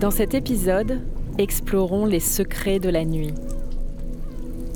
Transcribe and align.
Dans 0.00 0.12
cet 0.12 0.32
épisode, 0.34 1.00
explorons 1.38 2.06
les 2.06 2.20
secrets 2.20 2.78
de 2.78 2.88
la 2.88 3.04
nuit. 3.04 3.34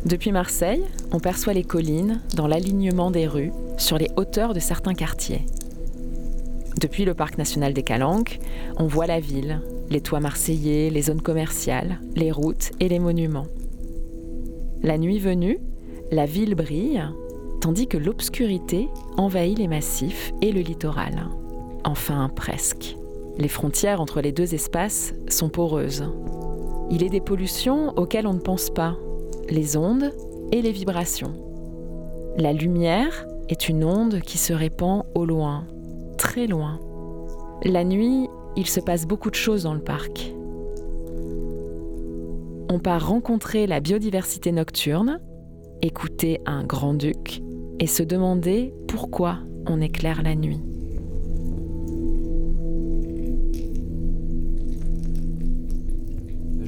Depuis 0.04 0.32
Marseille, 0.32 0.82
on 1.12 1.20
perçoit 1.20 1.52
les 1.52 1.62
collines 1.62 2.20
dans 2.34 2.48
l'alignement 2.48 3.12
des 3.12 3.28
rues, 3.28 3.52
sur 3.78 3.98
les 3.98 4.10
hauteurs 4.16 4.52
de 4.52 4.58
certains 4.58 4.94
quartiers. 4.94 5.46
Depuis 6.80 7.04
le 7.04 7.14
parc 7.14 7.38
national 7.38 7.72
des 7.72 7.84
Calanques, 7.84 8.40
on 8.78 8.88
voit 8.88 9.06
la 9.06 9.20
ville, 9.20 9.60
les 9.90 10.00
toits 10.00 10.18
marseillais, 10.18 10.90
les 10.90 11.02
zones 11.02 11.22
commerciales, 11.22 12.00
les 12.16 12.32
routes 12.32 12.72
et 12.80 12.88
les 12.88 12.98
monuments. 12.98 13.46
La 14.82 14.98
nuit 14.98 15.20
venue, 15.20 15.60
la 16.10 16.26
ville 16.26 16.56
brille, 16.56 17.00
tandis 17.60 17.86
que 17.86 17.96
l'obscurité 17.96 18.88
envahit 19.16 19.56
les 19.56 19.68
massifs 19.68 20.32
et 20.42 20.50
le 20.50 20.62
littoral. 20.62 21.28
Enfin, 21.84 22.28
presque. 22.34 22.96
Les 23.38 23.48
frontières 23.48 24.00
entre 24.00 24.20
les 24.20 24.32
deux 24.32 24.54
espaces 24.54 25.14
sont 25.28 25.48
poreuses. 25.48 26.04
Il 26.90 27.02
est 27.02 27.08
des 27.08 27.20
pollutions 27.20 27.92
auxquelles 27.96 28.26
on 28.26 28.34
ne 28.34 28.40
pense 28.40 28.70
pas, 28.70 28.96
les 29.48 29.76
ondes 29.76 30.12
et 30.52 30.60
les 30.60 30.72
vibrations. 30.72 31.32
La 32.36 32.52
lumière 32.52 33.26
est 33.48 33.68
une 33.68 33.84
onde 33.84 34.20
qui 34.20 34.38
se 34.38 34.52
répand 34.52 35.04
au 35.14 35.24
loin, 35.24 35.66
très 36.18 36.46
loin. 36.46 36.78
La 37.64 37.84
nuit, 37.84 38.28
il 38.56 38.66
se 38.66 38.80
passe 38.80 39.06
beaucoup 39.06 39.30
de 39.30 39.34
choses 39.34 39.62
dans 39.62 39.74
le 39.74 39.80
parc. 39.80 40.34
On 42.70 42.78
part 42.78 43.08
rencontrer 43.08 43.66
la 43.66 43.80
biodiversité 43.80 44.52
nocturne, 44.52 45.20
écouter 45.82 46.40
un 46.46 46.64
grand-duc 46.64 47.42
et 47.80 47.86
se 47.86 48.02
demander 48.02 48.74
pourquoi 48.88 49.38
on 49.66 49.80
éclaire 49.80 50.22
la 50.22 50.34
nuit. 50.34 50.60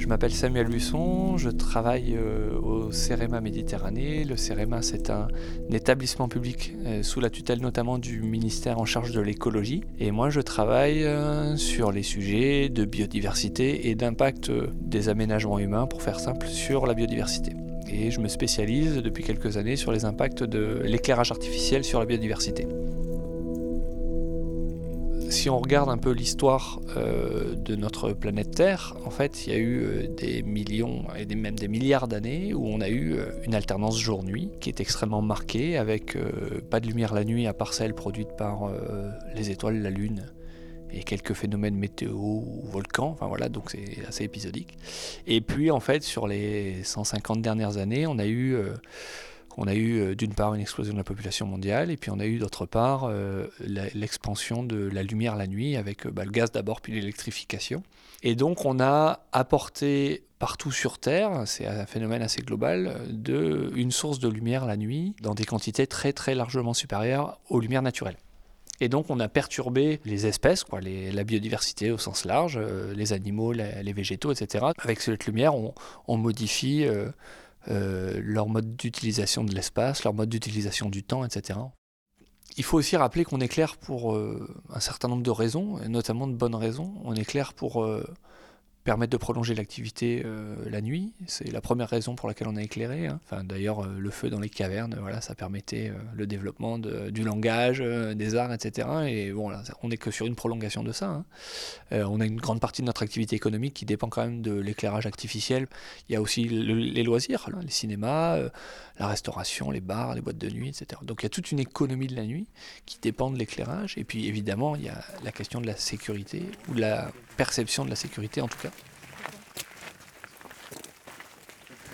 Je 0.05 0.09
m'appelle 0.09 0.33
Samuel 0.33 0.67
Luçon, 0.67 1.35
je 1.35 1.49
travaille 1.49 2.15
euh, 2.15 2.59
au 2.61 2.91
CEREMA 2.91 3.41
Méditerranée. 3.41 4.23
Le 4.23 4.37
CEREMA, 4.37 4.83
c'est 4.83 5.09
un, 5.09 5.27
établissement 5.71 6.27
public 6.27 6.75
euh, 6.85 7.01
sous 7.01 7.21
la 7.21 7.31
tutelle 7.31 7.59
notamment 7.59 7.97
du 7.97 8.21
ministère 8.21 8.77
en 8.77 8.85
charge 8.85 9.13
de 9.13 9.19
l'écologie. 9.19 9.83
Et 9.99 10.11
moi, 10.11 10.29
je 10.29 10.41
travaille 10.41 11.03
euh, 11.05 11.57
sur 11.57 11.91
les 11.91 12.03
sujets 12.03 12.69
de 12.69 12.85
biodiversité 12.85 13.89
et 13.89 13.95
d'impact 13.95 14.51
des 14.79 15.09
aménagements 15.09 15.57
humains, 15.57 15.87
pour 15.87 16.03
faire 16.03 16.19
simple, 16.19 16.45
sur 16.45 16.85
la 16.85 16.93
biodiversité. 16.93 17.53
Et 17.91 18.11
je 18.11 18.19
me 18.19 18.27
spécialise 18.27 18.97
depuis 18.97 19.23
quelques 19.23 19.57
années 19.57 19.75
sur 19.75 19.91
les 19.91 20.05
impacts 20.05 20.43
de 20.43 20.81
l'éclairage 20.83 21.31
artificiel 21.31 21.83
sur 21.83 21.99
la 21.99 22.05
biodiversité 22.05 22.67
si 25.35 25.49
on 25.49 25.59
regarde 25.59 25.89
un 25.89 25.97
peu 25.97 26.11
l'histoire 26.11 26.79
euh, 26.95 27.55
de 27.55 27.75
notre 27.75 28.13
planète 28.13 28.51
Terre, 28.51 28.95
en 29.05 29.09
fait, 29.09 29.45
il 29.45 29.53
y 29.53 29.55
a 29.55 29.59
eu 29.59 29.83
euh, 29.83 30.07
des 30.07 30.41
millions 30.43 31.05
et 31.17 31.25
même 31.35 31.59
des 31.59 31.67
milliards 31.67 32.07
d'années 32.07 32.53
où 32.53 32.65
on 32.65 32.79
a 32.79 32.87
eu 32.87 33.15
euh, 33.15 33.25
une 33.43 33.53
alternance 33.53 33.99
jour-nuit 33.99 34.51
qui 34.61 34.69
est 34.69 34.79
extrêmement 34.79 35.21
marquée, 35.21 35.77
avec 35.77 36.17
pas 36.69 36.79
de 36.79 36.87
lumière 36.87 37.13
la 37.13 37.25
nuit 37.25 37.47
à 37.47 37.53
part 37.53 37.73
celle 37.73 37.93
produite 37.93 38.29
par 38.37 38.71
les 39.35 39.51
étoiles, 39.51 39.81
la 39.81 39.89
Lune 39.89 40.25
et 40.91 41.03
quelques 41.03 41.33
phénomènes 41.33 41.75
météo 41.75 42.13
ou 42.13 42.61
volcans. 42.71 43.09
Enfin 43.09 43.27
voilà, 43.27 43.49
donc 43.49 43.71
c'est 43.71 44.05
assez 44.07 44.23
épisodique. 44.23 44.77
Et 45.27 45.41
puis 45.41 45.69
en 45.71 45.81
fait, 45.81 46.03
sur 46.03 46.27
les 46.27 46.83
150 46.83 47.41
dernières 47.41 47.77
années, 47.77 48.07
on 48.07 48.17
a 48.19 48.25
eu 48.25 48.57
on 49.57 49.67
a 49.67 49.73
eu 49.73 49.99
euh, 49.99 50.15
d'une 50.15 50.33
part 50.33 50.53
une 50.53 50.61
explosion 50.61 50.93
de 50.93 50.97
la 50.97 51.03
population 51.03 51.45
mondiale 51.45 51.91
et 51.91 51.97
puis 51.97 52.11
on 52.11 52.19
a 52.19 52.25
eu 52.25 52.37
d'autre 52.37 52.65
part 52.65 53.05
euh, 53.05 53.47
l'expansion 53.59 54.63
de 54.63 54.89
la 54.91 55.03
lumière 55.03 55.35
la 55.35 55.47
nuit 55.47 55.75
avec 55.75 56.05
euh, 56.05 56.11
bah, 56.11 56.25
le 56.25 56.31
gaz 56.31 56.51
d'abord 56.51 56.81
puis 56.81 56.93
l'électrification. 56.93 57.83
Et 58.23 58.35
donc 58.35 58.65
on 58.65 58.79
a 58.79 59.21
apporté 59.31 60.23
partout 60.39 60.71
sur 60.71 60.97
Terre, 60.99 61.43
c'est 61.45 61.65
un 61.65 61.85
phénomène 61.85 62.21
assez 62.21 62.41
global, 62.41 63.01
de, 63.09 63.71
une 63.75 63.91
source 63.91 64.19
de 64.19 64.27
lumière 64.27 64.65
la 64.65 64.77
nuit 64.77 65.15
dans 65.21 65.33
des 65.33 65.45
quantités 65.45 65.87
très 65.87 66.11
très 66.11 66.35
largement 66.35 66.73
supérieures 66.73 67.39
aux 67.49 67.59
lumières 67.59 67.81
naturelles. 67.81 68.17
Et 68.81 68.89
donc 68.89 69.09
on 69.09 69.21
a 69.21 69.29
perturbé 69.29 70.01
les 70.03 70.25
espèces, 70.25 70.65
quoi, 70.65 70.81
la 70.81 71.23
biodiversité 71.23 71.91
au 71.91 71.97
sens 71.97 72.25
large, 72.25 72.59
les 72.93 73.13
animaux, 73.13 73.53
les, 73.53 73.93
végétaux, 73.93 74.33
etc. 74.33 74.65
Avec 74.79 74.99
cette 74.99 75.25
lumière, 75.27 75.53
on, 75.55 76.17
modifie 76.17 76.85
leur 77.67 78.47
mode 78.47 78.75
d'utilisation 78.75 79.43
de 79.43 79.53
l'espace, 79.53 80.03
leur 80.03 80.13
mode 80.13 80.29
d'utilisation 80.29 80.89
du 80.89 81.03
temps, 81.03 81.25
etc. 81.25 81.59
Il 82.57 82.63
faut 82.63 82.77
aussi 82.77 82.95
rappeler 82.95 83.25
qu'on 83.25 83.41
éclaire 83.41 83.77
pour 83.77 84.15
euh, 84.15 84.47
un 84.73 84.79
certain 84.79 85.07
nombre 85.07 85.23
de 85.23 85.31
raisons, 85.31 85.79
et 85.81 85.89
notamment 85.89 86.27
de 86.27 86.35
bonnes 86.35 86.55
raisons. 86.55 86.93
On 87.03 87.13
éclaire 87.13 87.53
pour 87.53 87.83
permettre 88.85 89.11
de 89.11 89.17
prolonger 89.17 89.55
l'activité 89.55 90.21
euh, 90.25 90.55
la 90.69 90.79
nuit. 90.79 91.11
C'est 91.25 91.51
la 91.51 91.59
première 91.59 91.89
raison 91.89 92.15
pour 92.15 92.29
laquelle 92.29 92.47
on 92.47 92.55
a 92.55 92.61
éclairé. 92.61 93.07
Hein. 93.07 93.19
Enfin, 93.25 93.43
D'ailleurs, 93.43 93.83
euh, 93.83 93.95
le 93.97 94.09
feu 94.11 94.29
dans 94.29 94.39
les 94.39 94.47
cavernes, 94.47 94.95
voilà, 95.01 95.21
ça 95.21 95.33
permettait 95.33 95.89
euh, 95.89 95.97
le 96.13 96.27
développement 96.27 96.77
du 96.77 97.23
langage, 97.23 97.79
des 97.79 98.35
arts, 98.35 98.53
etc. 98.53 98.87
Et 99.07 99.31
bon, 99.31 99.49
là, 99.49 99.63
on 99.81 99.89
n'est 99.89 99.97
que 99.97 100.11
sur 100.11 100.27
une 100.27 100.35
prolongation 100.35 100.83
de 100.83 100.91
ça. 100.91 101.07
Hein. 101.07 101.25
on 101.91 102.21
a 102.21 102.25
une 102.25 102.39
grande 102.39 102.59
partie 102.59 102.83
de 102.83 102.85
notre 102.85 103.01
activité 103.01 103.35
économique 103.35 103.73
qui 103.73 103.85
dépend 103.85 104.07
quand 104.07 104.21
même 104.21 104.43
de 104.43 104.53
l'éclairage 104.53 105.07
artificiel. 105.07 105.67
Il 106.07 106.13
y 106.13 106.15
a 106.15 106.21
aussi 106.21 106.43
les 106.47 107.03
loisirs, 107.03 107.49
les 107.59 107.71
cinémas, 107.71 108.37
la 108.99 109.07
restauration, 109.07 109.71
les 109.71 109.81
bars, 109.81 110.13
les 110.13 110.21
boîtes 110.21 110.37
de 110.37 110.49
nuit, 110.49 110.69
etc. 110.69 111.01
Donc 111.01 111.21
il 111.21 111.25
y 111.25 111.27
a 111.27 111.29
toute 111.29 111.51
une 111.51 111.59
économie 111.59 112.07
de 112.07 112.15
la 112.15 112.25
nuit 112.25 112.47
qui 112.85 112.99
dépend 113.01 113.31
de 113.31 113.37
l'éclairage. 113.37 113.97
Et 113.97 114.03
puis 114.03 114.27
évidemment, 114.27 114.75
il 114.75 114.83
y 114.83 114.89
a 114.89 115.03
la 115.23 115.31
question 115.31 115.59
de 115.59 115.65
la 115.65 115.75
sécurité, 115.75 116.43
ou 116.69 116.75
de 116.75 116.81
la 116.81 117.11
perception 117.35 117.85
de 117.85 117.89
la 117.89 117.95
sécurité 117.95 118.41
en 118.41 118.47
tout 118.47 118.57
cas. 118.61 118.71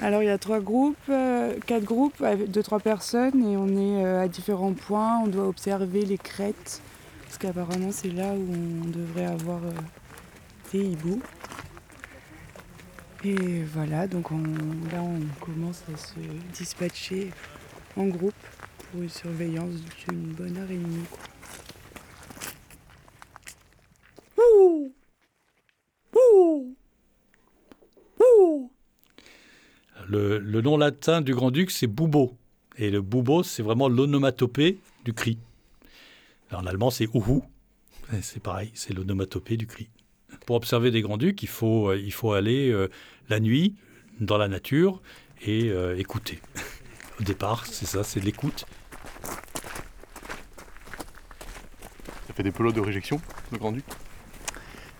Alors 0.01 0.23
il 0.23 0.25
y 0.25 0.29
a 0.29 0.39
trois 0.39 0.59
groupes, 0.59 0.97
euh, 1.09 1.55
quatre 1.67 1.83
groupes 1.83 2.23
de 2.23 2.61
trois 2.63 2.79
personnes 2.79 3.39
et 3.43 3.55
on 3.55 3.67
est 3.67 4.03
euh, 4.03 4.23
à 4.23 4.27
différents 4.27 4.73
points. 4.73 5.19
On 5.19 5.27
doit 5.27 5.47
observer 5.47 6.05
les 6.05 6.17
crêtes 6.17 6.81
parce 7.25 7.37
qu'apparemment 7.37 7.91
c'est 7.91 8.09
là 8.09 8.33
où 8.33 8.47
on 8.83 8.87
devrait 8.89 9.27
avoir 9.27 9.63
euh, 9.63 9.71
des 10.71 10.83
hiboux. 10.85 11.21
Et 13.23 13.63
voilà, 13.71 14.07
donc 14.07 14.31
là 14.31 15.03
on 15.03 15.19
commence 15.45 15.83
à 15.93 15.97
se 15.97 16.19
dispatcher 16.51 17.29
en 17.95 18.05
groupe 18.05 18.33
pour 18.91 19.03
une 19.03 19.09
surveillance 19.09 19.75
d'une 20.07 20.33
bonne 20.33 20.57
heure 20.57 20.71
et 20.71 20.77
demie. 20.77 21.05
Le, 30.11 30.59
nom 30.59 30.75
latin 30.75 31.21
du 31.21 31.33
grand-duc, 31.33 31.71
c'est 31.71 31.87
Boubo. 31.87 32.35
Et 32.75 32.91
le 32.91 33.01
Boubo, 33.01 33.43
c'est 33.43 33.63
vraiment 33.63 33.87
l'onomatopée 33.87 34.77
du 35.05 35.13
cri. 35.13 35.37
en 36.51 36.65
allemand, 36.65 36.89
c'est 36.89 37.05
Uhu. 37.05 37.39
C'est 38.21 38.43
pareil, 38.43 38.71
c'est 38.73 38.93
l'onomatopée 38.93 39.55
du 39.55 39.67
cri. 39.67 39.87
Pour 40.45 40.57
observer 40.57 40.91
des 40.91 41.01
grands-ducs, 41.01 41.41
il 41.43 41.47
faut, 41.47 41.91
euh, 41.91 41.97
il 41.97 42.11
faut 42.11 42.33
aller 42.33 42.69
euh, 42.71 42.89
la 43.29 43.39
nuit 43.39 43.75
dans 44.19 44.37
la 44.37 44.49
nature 44.49 45.01
et 45.45 45.69
euh, 45.69 45.97
écouter. 45.97 46.41
Au 47.21 47.23
départ, 47.23 47.65
c'est 47.65 47.85
ça, 47.85 48.03
c'est 48.03 48.19
l'écoute. 48.19 48.65
Ça 52.27 52.33
fait 52.33 52.43
des 52.43 52.51
pelotes 52.51 52.75
de 52.75 52.81
réjection, 52.81 53.21
le 53.53 53.57
grand-duc. 53.57 53.85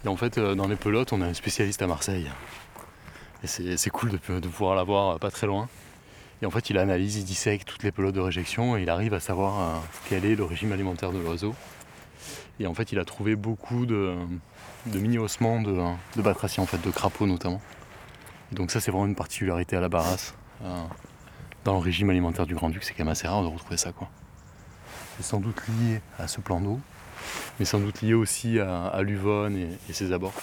Et 0.06 0.08
en 0.08 0.16
fait, 0.16 0.40
dans 0.40 0.70
les 0.70 0.78
pelotes, 0.78 1.12
on 1.12 1.20
a 1.20 1.26
un 1.26 1.34
spécialiste 1.34 1.82
à 1.82 1.88
Marseille. 1.88 2.30
C'est 3.44 3.90
cool 3.90 4.12
de, 4.12 4.18
pouvoir 4.18 4.76
l'avoir 4.76 5.20
pas 5.20 5.32
très 5.32 5.48
loin. 5.48 5.68
Et 6.42 6.46
en 6.46 6.52
fait, 6.52 6.70
il 6.70 6.78
analyse, 6.78 7.18
il 7.18 7.24
dissèque 7.24 7.66
toutes 7.66 7.84
les 7.84 7.92
pelotes 7.92 8.16
de 8.16 8.20
réjection 8.20 8.78
et 8.78 8.84
il 8.84 8.90
arrive 8.90 9.14
à 9.14 9.20
savoir 9.20 9.60
euh, 9.60 9.80
quel 10.10 10.26
est 10.26 10.36
le 10.36 10.44
régime 10.44 10.72
alimentaire 10.72 11.12
de 11.12 11.20
l'oiseau. 11.20 11.56
Et 12.60 12.68
en 12.68 12.74
fait, 12.74 12.92
il 12.92 13.00
a 13.00 13.06
trouvé 13.06 13.36
beaucoup 13.36 13.86
de, 13.86 14.16
mini-ossements 14.86 15.62
de, 15.62 15.76
de 16.16 16.22
batraciens, 16.22 16.64
en 16.64 16.68
fait, 16.68 16.82
de 16.82 16.92
crapauds 16.92 17.28
notamment. 17.28 17.62
donc 18.52 18.72
ça, 18.72 18.80
c'est 18.80 18.92
vraiment 18.92 19.08
une 19.08 19.16
particularité 19.16 19.76
à 19.76 19.82
la 19.82 19.90
barasse. 19.90 20.36
Euh, 20.64 20.84
dans 21.64 21.74
le 21.74 21.80
régime 21.80 22.10
alimentaire 22.10 22.46
du 22.46 22.56
Grand-Duc, 22.56 22.84
c'est 22.84 22.94
quand 22.94 23.04
même 23.04 23.12
assez 23.12 23.28
rare 23.28 23.44
de 23.44 23.48
retrouver 23.48 23.78
ça. 23.78 23.92
C'est 25.18 25.24
sans 25.24 25.40
doute 25.40 25.62
lié 25.68 26.02
à 26.20 26.28
ce 26.28 26.42
plan 26.42 26.60
d'eau. 26.60 26.80
mais 27.60 27.66
sans 27.66 27.80
doute 27.80 28.02
lié 28.02 28.14
aussi 28.14 28.60
à, 28.60 29.00
l'Uvonne 29.02 29.58
et 29.58 29.94
ses 29.94 30.12
abords. 30.12 30.34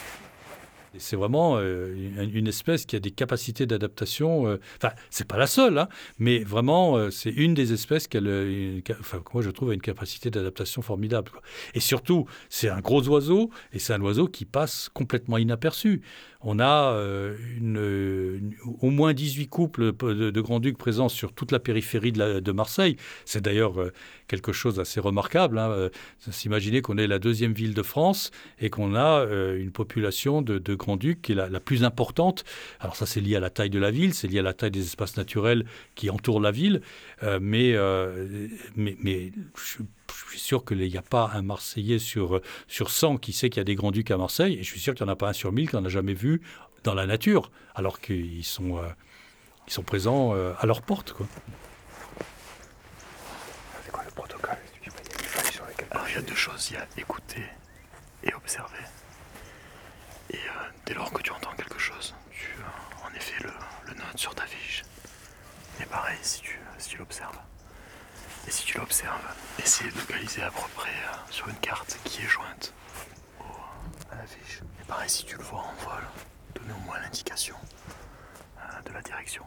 C'est 0.99 1.17
vraiment 1.17 1.57
euh, 1.59 1.95
une 2.33 2.47
espèce 2.47 2.87
qui 2.87 2.97
a 2.97 3.01
des 3.01 3.11
capacités 3.11 3.67
d'adaptation. 3.67 4.47
Euh, 4.47 4.61
enfin, 4.77 4.95
c'est 5.11 5.27
pas 5.27 5.37
la 5.37 5.47
seule, 5.47 5.79
hein, 5.79 5.89
mais 6.19 6.41
vraiment, 6.41 6.97
euh, 6.97 7.11
c'est 7.11 7.31
une 7.31 7.55
des 7.55 7.73
espèces 7.73 8.09
qui 8.09 8.19
a, 8.19 8.21
enfin, 9.01 9.23
moi 9.33 9.43
je 9.43 9.51
trouve, 9.51 9.71
a 9.71 9.75
une 9.75 9.81
capacité 9.81 10.31
d'adaptation 10.31 10.83
formidable. 10.83 11.33
Et 11.75 11.81
surtout, 11.81 12.27
c'est 12.49 12.69
un 12.69 12.81
gros 12.81 13.07
oiseau, 13.09 13.51
et 13.73 13.79
c'est 13.79 13.93
un 13.93 14.01
oiseau 14.01 14.27
qui 14.27 14.45
passe 14.45 14.89
complètement 14.93 15.39
inaperçu. 15.39 16.03
On 16.41 16.61
a 16.61 16.97
une, 17.57 18.55
au 18.81 18.91
moins 18.91 19.13
18 19.13 19.49
couples 19.49 19.93
de, 19.93 20.31
de 20.31 20.41
grands-ducs 20.41 20.79
présents 20.79 21.09
sur 21.09 21.33
toute 21.33 21.51
la 21.51 21.59
périphérie 21.59 22.13
de, 22.13 22.53
Marseille. 22.53 22.97
C'est 23.25 23.41
d'ailleurs 23.41 23.75
quelque 24.29 24.53
chose 24.53 24.77
d'assez 24.77 25.01
remarquable. 25.01 25.59
Hein. 25.59 25.91
S'imaginer 26.31 26.81
qu'on 26.81 26.97
est 26.97 27.09
la 27.09 27.19
deuxième 27.19 27.53
ville 27.53 27.75
de 27.75 27.83
France 27.83 28.31
et 28.61 28.71
qu'on 28.71 28.95
a 28.95 29.25
une 29.57 29.73
population 29.73 30.41
de, 30.41 30.59
de 30.59 30.75
Grand-Duc, 30.75 31.23
qui 31.23 31.33
est 31.33 31.35
la, 31.35 31.61
plus 31.61 31.85
importante. 31.85 32.45
Alors 32.81 32.97
ça, 32.97 33.07
c'est 33.07 33.21
lié 33.21 33.37
à 33.37 33.41
la 33.41 33.51
taille 33.51 33.71
de 33.71 33.79
la 33.79 33.91
ville, 33.91 34.15
c'est 34.15 34.29
lié 34.29 34.39
à 34.39 34.43
la 34.43 34.53
taille 34.53 34.71
des 34.71 34.83
espaces 34.83 35.17
naturels 35.17 35.65
qui 35.95 36.11
entourent 36.11 36.41
la 36.41 36.51
ville. 36.51 36.83
Euh, 37.23 37.39
mais, 37.41 37.73
euh, 37.75 38.49
mais, 38.77 38.97
mais 39.01 39.33
je, 39.57 39.83
suis 40.27 40.39
sûr 40.39 40.65
qu'il 40.65 40.79
n'y 40.79 40.97
a 40.97 41.03
pas 41.03 41.31
un 41.35 41.43
Marseillais 41.43 41.99
sur, 41.99 42.41
sur 42.67 42.91
100 42.91 43.19
qui 43.19 43.33
sait 43.33 43.51
qu'il 43.51 43.61
y 43.61 43.63
a 43.63 43.65
des 43.65 43.75
Grands-Ducs 43.75 44.11
à 44.11 44.17
Marseille. 44.17 44.55
Et 44.55 44.63
je 44.63 44.69
suis 44.69 44.81
sûr 44.81 44.95
qu'il 44.95 45.05
n'y 45.05 45.11
en 45.11 45.13
a 45.13 45.17
pas 45.17 45.29
un 45.29 45.33
sur 45.33 45.53
1000 45.53 45.71
qu'on 45.71 45.81
n'a 45.81 45.89
jamais 45.89 46.15
vu 46.15 46.43
dans 46.85 46.95
la 46.95 47.07
nature, 47.07 47.51
alors 47.75 48.01
qu'ils 48.01 48.45
sont, 48.45 48.79
euh, 48.79 48.89
ils 49.67 49.73
sont 49.73 49.83
présents 49.83 50.33
à 50.33 50.67
leur 50.67 50.83
porte. 50.83 51.13
Quoi. 51.13 51.27
C'est 53.85 53.93
quoi 53.93 54.05
le 54.05 54.11
protocole? 54.11 54.57
Il 56.09 56.15
y 56.15 56.19
a 56.19 56.23
deux 56.23 56.35
choses, 56.35 56.71
il 56.71 56.75
y 56.75 56.77
a 56.77 56.87
écouter 56.97 57.45
et 58.23 58.35
observer. 58.35 58.79
Et 60.31 60.37
euh, 60.37 60.39
dès 60.87 60.95
lors 60.95 61.13
que 61.13 61.23
tu 61.23 61.31
entends 61.33 61.53
quelque 61.53 61.79
chose, 61.79 62.15
tu 62.31 62.49
euh, 62.59 63.07
en 63.07 63.15
effet 63.15 63.43
le, 63.43 63.95
notes 63.95 64.19
sur 64.19 64.35
ta 64.35 64.45
fiche. 64.47 64.85
Et 65.81 65.87
pareil 65.87 66.19
si 66.23 66.41
tu, 66.41 66.59
si 66.79 66.91
tu 66.91 66.99
l'observes. 66.99 67.39
Et 68.47 68.51
si 68.51 68.65
tu 68.65 68.79
l'observes, 68.79 69.21
essaye 69.69 69.93
de 69.93 69.99
localiser 69.99 70.43
à 70.43 70.51
peu 70.51 70.67
près 70.77 70.89
euh, 70.89 71.17
sur 71.31 71.47
une 71.47 71.57
carte 71.57 71.99
qui 72.05 72.23
est 72.23 72.27
jointe 72.27 72.73
à 74.11 74.15
la 74.15 74.27
fiche. 74.27 74.63
Et 74.81 74.85
pareil 74.85 75.11
si 75.11 75.27
tu 75.27 75.37
le 75.37 75.43
vois 75.43 75.61
en 75.61 75.75
vol, 75.85 76.03
donner 76.55 76.73
au 76.73 76.87
moins 76.87 76.99
l'indication 77.01 77.55
de 78.87 78.93
la 78.95 79.03
direction. 79.03 79.45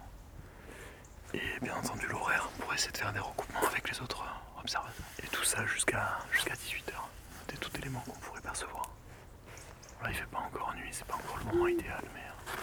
Et 1.33 1.41
bien 1.63 1.75
entendu 1.75 2.05
l'horaire 2.05 2.47
pour 2.59 2.71
essayer 2.71 2.91
de 2.91 2.97
faire 2.97 3.11
des 3.13 3.19
recoupements 3.19 3.65
avec 3.67 3.89
les 3.89 3.99
autres 3.99 4.23
observateurs. 4.59 5.05
Et 5.23 5.27
tout 5.27 5.43
ça 5.43 5.65
jusqu'à 5.65 6.19
jusqu'à 6.31 6.53
18h. 6.53 6.93
C'est 7.49 7.59
tout 7.59 7.75
élément 7.79 8.01
qu'on 8.01 8.19
pourrait 8.19 8.41
percevoir. 8.41 8.91
Là, 10.03 10.09
il 10.09 10.15
fait 10.15 10.25
pas 10.25 10.39
encore 10.39 10.75
nuit, 10.75 10.89
c'est 10.91 11.05
pas 11.07 11.15
encore 11.15 11.37
le 11.39 11.45
moment 11.45 11.67
idéal, 11.67 12.03
mais 12.13 12.21
euh, 12.21 12.61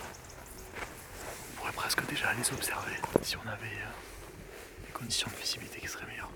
on 1.50 1.56
pourrait 1.58 1.72
presque 1.72 2.06
déjà 2.08 2.32
les 2.34 2.52
observer 2.52 2.94
si 3.22 3.36
on 3.36 3.48
avait 3.48 3.66
euh, 3.66 4.86
des 4.86 4.92
conditions 4.92 5.28
de 5.28 5.36
visibilité 5.36 5.80
qui 5.80 5.88
seraient 5.88 6.06
meilleures. 6.06 6.30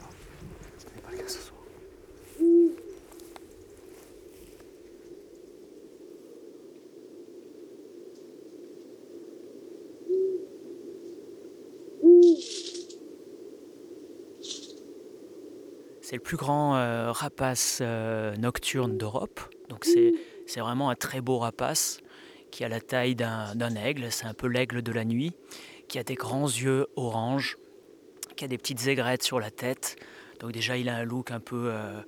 C'est 16.01 16.17
le 16.17 16.23
plus 16.23 16.37
grand 16.37 16.77
euh, 16.77 17.11
rapace 17.11 17.81
nocturne 18.39 18.99
d'Europe. 18.99 19.41
Donc 19.69 19.85
c'est 19.85 20.13
c'est 20.47 20.61
vraiment 20.61 20.91
un 20.91 20.95
très 20.95 21.23
beau 21.23 21.39
rapace 21.39 22.01
qui 22.51 22.65
a 22.65 22.69
la 22.69 22.81
taille 22.81 23.15
d'un 23.15 23.75
aigle, 23.75 24.13
c'est 24.13 24.27
un 24.27 24.35
peu 24.35 24.47
l'aigle 24.47 24.83
de 24.83 24.93
la 24.93 25.07
nuit, 25.07 25.33
qui 25.89 25.99
a 25.99 26.05
des 26.05 26.15
grands 26.15 26.47
yeux 26.47 26.87
orange, 26.97 27.57
qui 28.37 28.45
a 28.45 28.49
des 28.49 28.59
petites 28.59 28.87
aigrettes 28.87 29.23
sur 29.23 29.41
la 29.41 29.51
tête. 29.51 29.97
Donc 30.43 30.51
déjà 30.51 30.77
il 30.77 30.89
a 30.89 30.97
un 30.97 31.05
look 31.05 31.31
un 31.31 31.39
peu, 31.39 31.71
euh, 31.71 32.01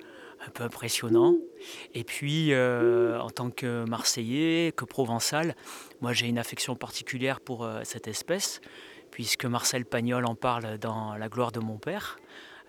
un 0.45 0.49
peu 0.51 0.63
impressionnant. 0.65 1.37
Et 1.93 2.03
puis 2.03 2.51
euh, 2.51 3.17
en 3.19 3.29
tant 3.29 3.49
que 3.49 3.85
Marseillais, 3.85 4.73
que 4.75 4.83
Provençal, 4.83 5.55
moi 6.01 6.11
j'ai 6.11 6.27
une 6.27 6.37
affection 6.37 6.75
particulière 6.75 7.39
pour 7.39 7.63
euh, 7.63 7.79
cette 7.85 8.09
espèce, 8.09 8.59
puisque 9.09 9.45
Marcel 9.45 9.85
Pagnol 9.85 10.25
en 10.25 10.35
parle 10.35 10.77
dans 10.77 11.15
La 11.15 11.29
gloire 11.29 11.53
de 11.53 11.61
mon 11.61 11.77
père, 11.77 12.17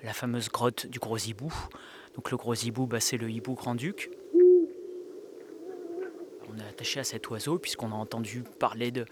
la 0.05 0.13
fameuse 0.13 0.49
grotte 0.49 0.87
du 0.87 1.01
gros 1.01 1.19
hibou. 1.19 1.53
Donc 2.15 2.31
le 2.31 2.37
gros 2.37 2.55
hibou, 2.55 2.87
bah, 2.87 3.01
c'est 3.01 3.17
le 3.17 3.29
hibou 3.29 3.55
grand-duc 3.55 4.11
on 6.49 6.59
est 6.59 6.69
attaché 6.69 7.01
à 7.01 7.05
cet 7.05 7.29
oiseau 7.31 7.59
puisqu'on 7.59 7.93
a 7.93 7.95
entendu 7.95 8.45
parler 8.59 8.91
de, 8.91 9.05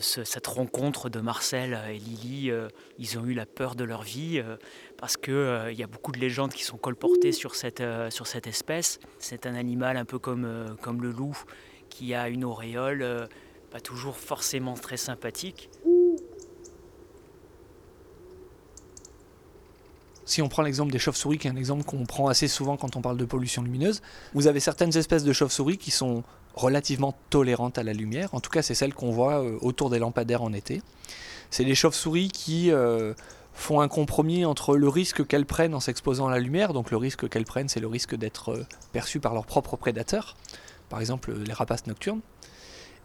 cette 0.00 0.46
rencontre 0.46 1.08
de 1.08 1.20
Marcel 1.20 1.78
et 1.88 1.98
Lily. 1.98 2.50
Euh, 2.50 2.68
ils 2.98 3.18
ont 3.18 3.24
eu 3.24 3.34
la 3.34 3.46
peur 3.46 3.74
de 3.74 3.84
leur 3.84 4.02
vie 4.02 4.38
euh, 4.38 4.56
parce 4.98 5.16
qu'il 5.16 5.34
euh, 5.34 5.72
y 5.72 5.82
a 5.82 5.86
beaucoup 5.86 6.12
de 6.12 6.18
légendes 6.18 6.52
qui 6.52 6.64
sont 6.64 6.76
colportées 6.76 7.32
sur 7.32 7.54
cette, 7.54 7.80
espèce. 8.46 8.98
C'est 9.18 9.46
un 9.46 9.54
animal 9.54 9.96
un 9.96 10.04
peu 10.04 10.18
comme 10.18 10.44
le 10.44 11.10
loup 11.10 11.36
qui 11.88 12.14
a 12.14 12.28
une 12.28 12.44
auréole 12.44 13.28
pas 13.70 13.80
toujours 13.80 14.16
forcément 14.16 14.74
très 14.74 14.96
sympathique. 14.96 15.68
Si 20.26 20.40
on 20.40 20.48
prend 20.48 20.62
l'exemple 20.62 20.90
des 20.90 20.98
chauves-souris, 20.98 21.38
qui 21.38 21.48
est 21.48 21.50
un 21.50 21.56
exemple 21.56 21.84
qu'on 21.84 22.06
prend 22.06 22.28
assez 22.28 22.48
souvent 22.48 22.76
quand 22.76 22.96
on 22.96 23.00
parle 23.00 23.16
de 23.16 23.24
pollution 23.24 23.62
lumineuse, 23.62 24.00
vous 24.32 24.46
avez 24.46 24.60
certaines 24.60 24.96
espèces 24.96 25.24
de 25.24 25.32
chauves-souris 25.32 25.78
qui 25.78 25.90
sont 25.90 26.22
relativement 26.54 27.14
tolérantes 27.30 27.78
à 27.78 27.82
la 27.82 27.92
lumière. 27.92 28.34
En 28.34 28.40
tout 28.40 28.50
cas, 28.50 28.62
c'est 28.62 28.74
celles 28.74 28.94
qu'on 28.94 29.10
voit 29.10 29.42
euh, 29.42 29.58
autour 29.60 29.90
des 29.90 29.98
lampadaires 29.98 30.42
en 30.42 30.52
été. 30.52 30.82
C'est 31.50 31.64
des 31.64 31.74
chauves-souris 31.74 32.28
qui 32.28 32.70
euh, 32.70 33.12
font 33.52 33.80
un 33.80 33.88
compromis 33.88 34.44
entre 34.44 34.76
le 34.76 34.88
risque 34.88 35.26
qu'elles 35.26 35.46
prennent 35.46 35.74
en 35.74 35.80
s'exposant 35.80 36.28
à 36.28 36.30
la 36.30 36.38
lumière, 36.38 36.72
donc 36.72 36.90
le 36.90 36.96
risque 36.96 37.28
qu'elles 37.28 37.44
prennent, 37.44 37.68
c'est 37.68 37.80
le 37.80 37.86
risque 37.86 38.14
d'être 38.14 38.50
euh, 38.50 38.66
perçues 38.92 39.20
par 39.20 39.34
leurs 39.34 39.46
propres 39.46 39.76
prédateurs, 39.76 40.36
par 40.88 41.00
exemple 41.00 41.32
les 41.32 41.52
rapaces 41.52 41.86
nocturnes, 41.86 42.20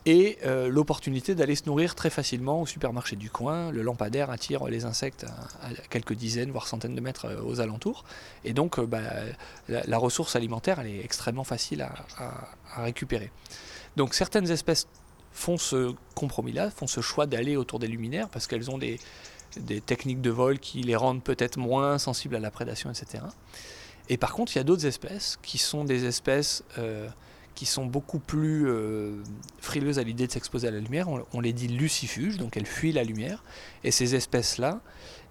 et 0.05 0.37
euh, 0.45 0.69
l'opportunité 0.69 1.35
d'aller 1.35 1.56
se 1.56 1.65
nourrir 1.65 1.94
très 1.95 2.09
facilement 2.09 2.61
au 2.61 2.65
supermarché 2.65 3.15
du 3.15 3.29
coin. 3.29 3.71
Le 3.71 3.81
lampadaire 3.81 4.29
attire 4.29 4.65
les 4.65 4.85
insectes 4.85 5.25
à, 5.61 5.69
quelques 5.89 6.13
dizaines, 6.13 6.51
voire 6.51 6.68
centaines 6.68 6.95
de 6.95 7.01
mètres 7.01 7.25
euh, 7.25 7.41
aux 7.41 7.59
alentours. 7.59 8.06
Et 8.45 8.53
donc, 8.53 8.79
euh, 8.79 8.85
bah, 8.85 9.01
la, 9.68 9.97
ressource 9.97 10.35
alimentaire, 10.35 10.79
elle 10.79 10.87
est 10.87 11.03
extrêmement 11.03 11.44
facile 11.44 11.81
à, 11.81 12.81
récupérer. 12.81 13.31
Donc, 13.97 14.13
certaines 14.13 14.49
espèces 14.49 14.87
font 15.33 15.57
ce 15.57 15.94
compromis-là, 16.15 16.71
font 16.71 16.87
ce 16.87 17.01
choix 17.01 17.25
d'aller 17.25 17.57
autour 17.57 17.79
des 17.79 17.87
luminaires 17.87 18.29
parce 18.29 18.47
qu'elles 18.47 18.71
ont 18.71 18.77
des, 18.77 18.99
des, 19.57 19.81
techniques 19.81 20.21
de 20.21 20.29
vol 20.29 20.59
qui 20.59 20.81
les 20.81 20.95
rendent 20.95 21.23
peut-être 21.23 21.57
moins 21.57 21.97
sensibles 21.97 22.35
à 22.35 22.39
la 22.39 22.51
prédation, 22.51 22.89
etc. 22.89 23.23
Et 24.07 24.18
par 24.18 24.33
contre, 24.33 24.56
il 24.56 24.59
y 24.59 24.61
a 24.61 24.63
d'autres 24.63 24.85
espèces 24.85 25.37
qui 25.44 25.57
sont 25.57 25.83
des 25.83 26.06
espèces 26.06 26.63
qui 27.59 27.66
sont 27.66 27.85
beaucoup 27.85 28.19
plus 28.19 28.69
euh, 28.69 29.21
frileuses 29.59 29.99
à 29.99 30.04
l'idée 30.04 30.28
de 30.28 30.31
s'exposer 30.31 30.69
à 30.69 30.71
la 30.71 30.80
lumière. 30.80 31.09
On, 31.33 31.42
les 31.42 31.51
dit 31.51 31.68
lucifuges, 31.68 32.37
donc 32.37 32.56
elles 32.56 32.66
fuient 32.66 32.94
la 32.94 33.04
lumière. 33.04 33.44
Et 33.83 33.92
ces 33.92 34.16
espèces-là, 34.16 34.80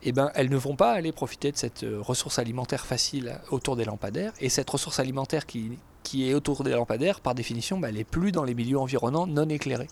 eh 0.03 0.13
ben, 0.13 0.31
elles 0.35 0.51
ne 0.51 0.59
vont 0.59 0.77
pas 0.77 0.93
aller 0.93 1.11
profiter 1.11 1.51
de 1.51 1.57
cette 1.57 1.85
euh, 1.85 2.03
ressource 2.03 2.39
alimentaire 2.39 2.85
facile 2.85 3.41
autour 3.51 3.77
des 3.77 3.87
lampadaires. 3.87 4.35
Et 4.41 4.51
cette 4.51 4.69
ressource 4.69 5.01
alimentaire 5.01 5.47
qui, 5.47 5.79
qui 6.03 6.29
est 6.29 6.35
autour 6.35 6.65
des 6.65 6.73
lampadaires, 6.73 7.21
par 7.21 7.35
définition, 7.35 7.79
bah, 7.79 7.89
elle 7.89 7.95
n'est 7.95 8.05
plus 8.05 8.31
dans 8.31 8.45
les 8.45 8.53
milieux 8.53 8.79
environnants 8.79 9.27
non 9.27 9.49
éclairés. 9.49 9.89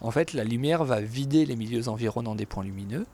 En 0.00 0.12
fait, 0.12 0.32
la 0.32 0.44
lumière 0.44 0.84
va 0.84 1.00
vider 1.00 1.44
les 1.44 1.56
milieux 1.56 1.88
environnants 1.88 2.36
des 2.36 2.46
points 2.46 2.62
lumineux, 2.62 3.04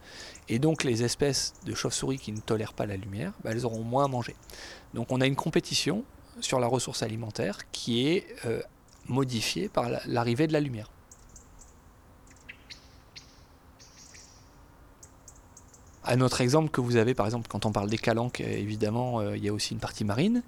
et 0.51 0.59
donc 0.59 0.85
les 0.85 1.03
espèces 1.03 1.55
de 1.65 1.75
chauves-souris 1.75 2.19
qui 2.19 2.33
ne 2.33 2.41
tolèrent 2.41 2.75
pas 2.75 2.85
la 2.85 2.99
lumière, 2.99 3.33
bah, 3.43 3.53
elles 3.53 3.65
auront 3.65 3.85
moins 3.85 4.05
à 4.05 4.09
manger. 4.09 4.35
Donc 4.93 5.07
on 5.13 5.23
a 5.23 5.27
une 5.27 5.37
compétition 5.37 6.05
sur 6.41 6.61
la 6.61 6.67
ressource 6.67 7.03
alimentaire 7.03 7.71
qui 7.71 8.09
est 8.09 8.27
euh, 8.47 8.61
modifiée 9.07 9.69
par 9.69 9.89
l'arrivée 10.07 10.47
de 10.47 10.53
la 10.53 10.61
lumière. 10.61 10.91
Un 16.05 16.23
autre 16.23 16.41
exemple 16.41 16.71
que 16.71 16.81
vous 16.81 16.97
avez, 16.97 17.15
par 17.15 17.27
exemple, 17.27 17.47
quand 17.49 17.67
on 17.67 17.73
parle 17.73 17.91
des 17.91 17.99
calanques, 17.99 18.41
évidemment, 18.41 19.21
euh, 19.21 19.37
il 19.37 19.45
y 19.45 19.49
a 19.49 19.53
aussi 19.53 19.75
une 19.75 19.81
partie 19.81 20.05
marine. 20.05 20.43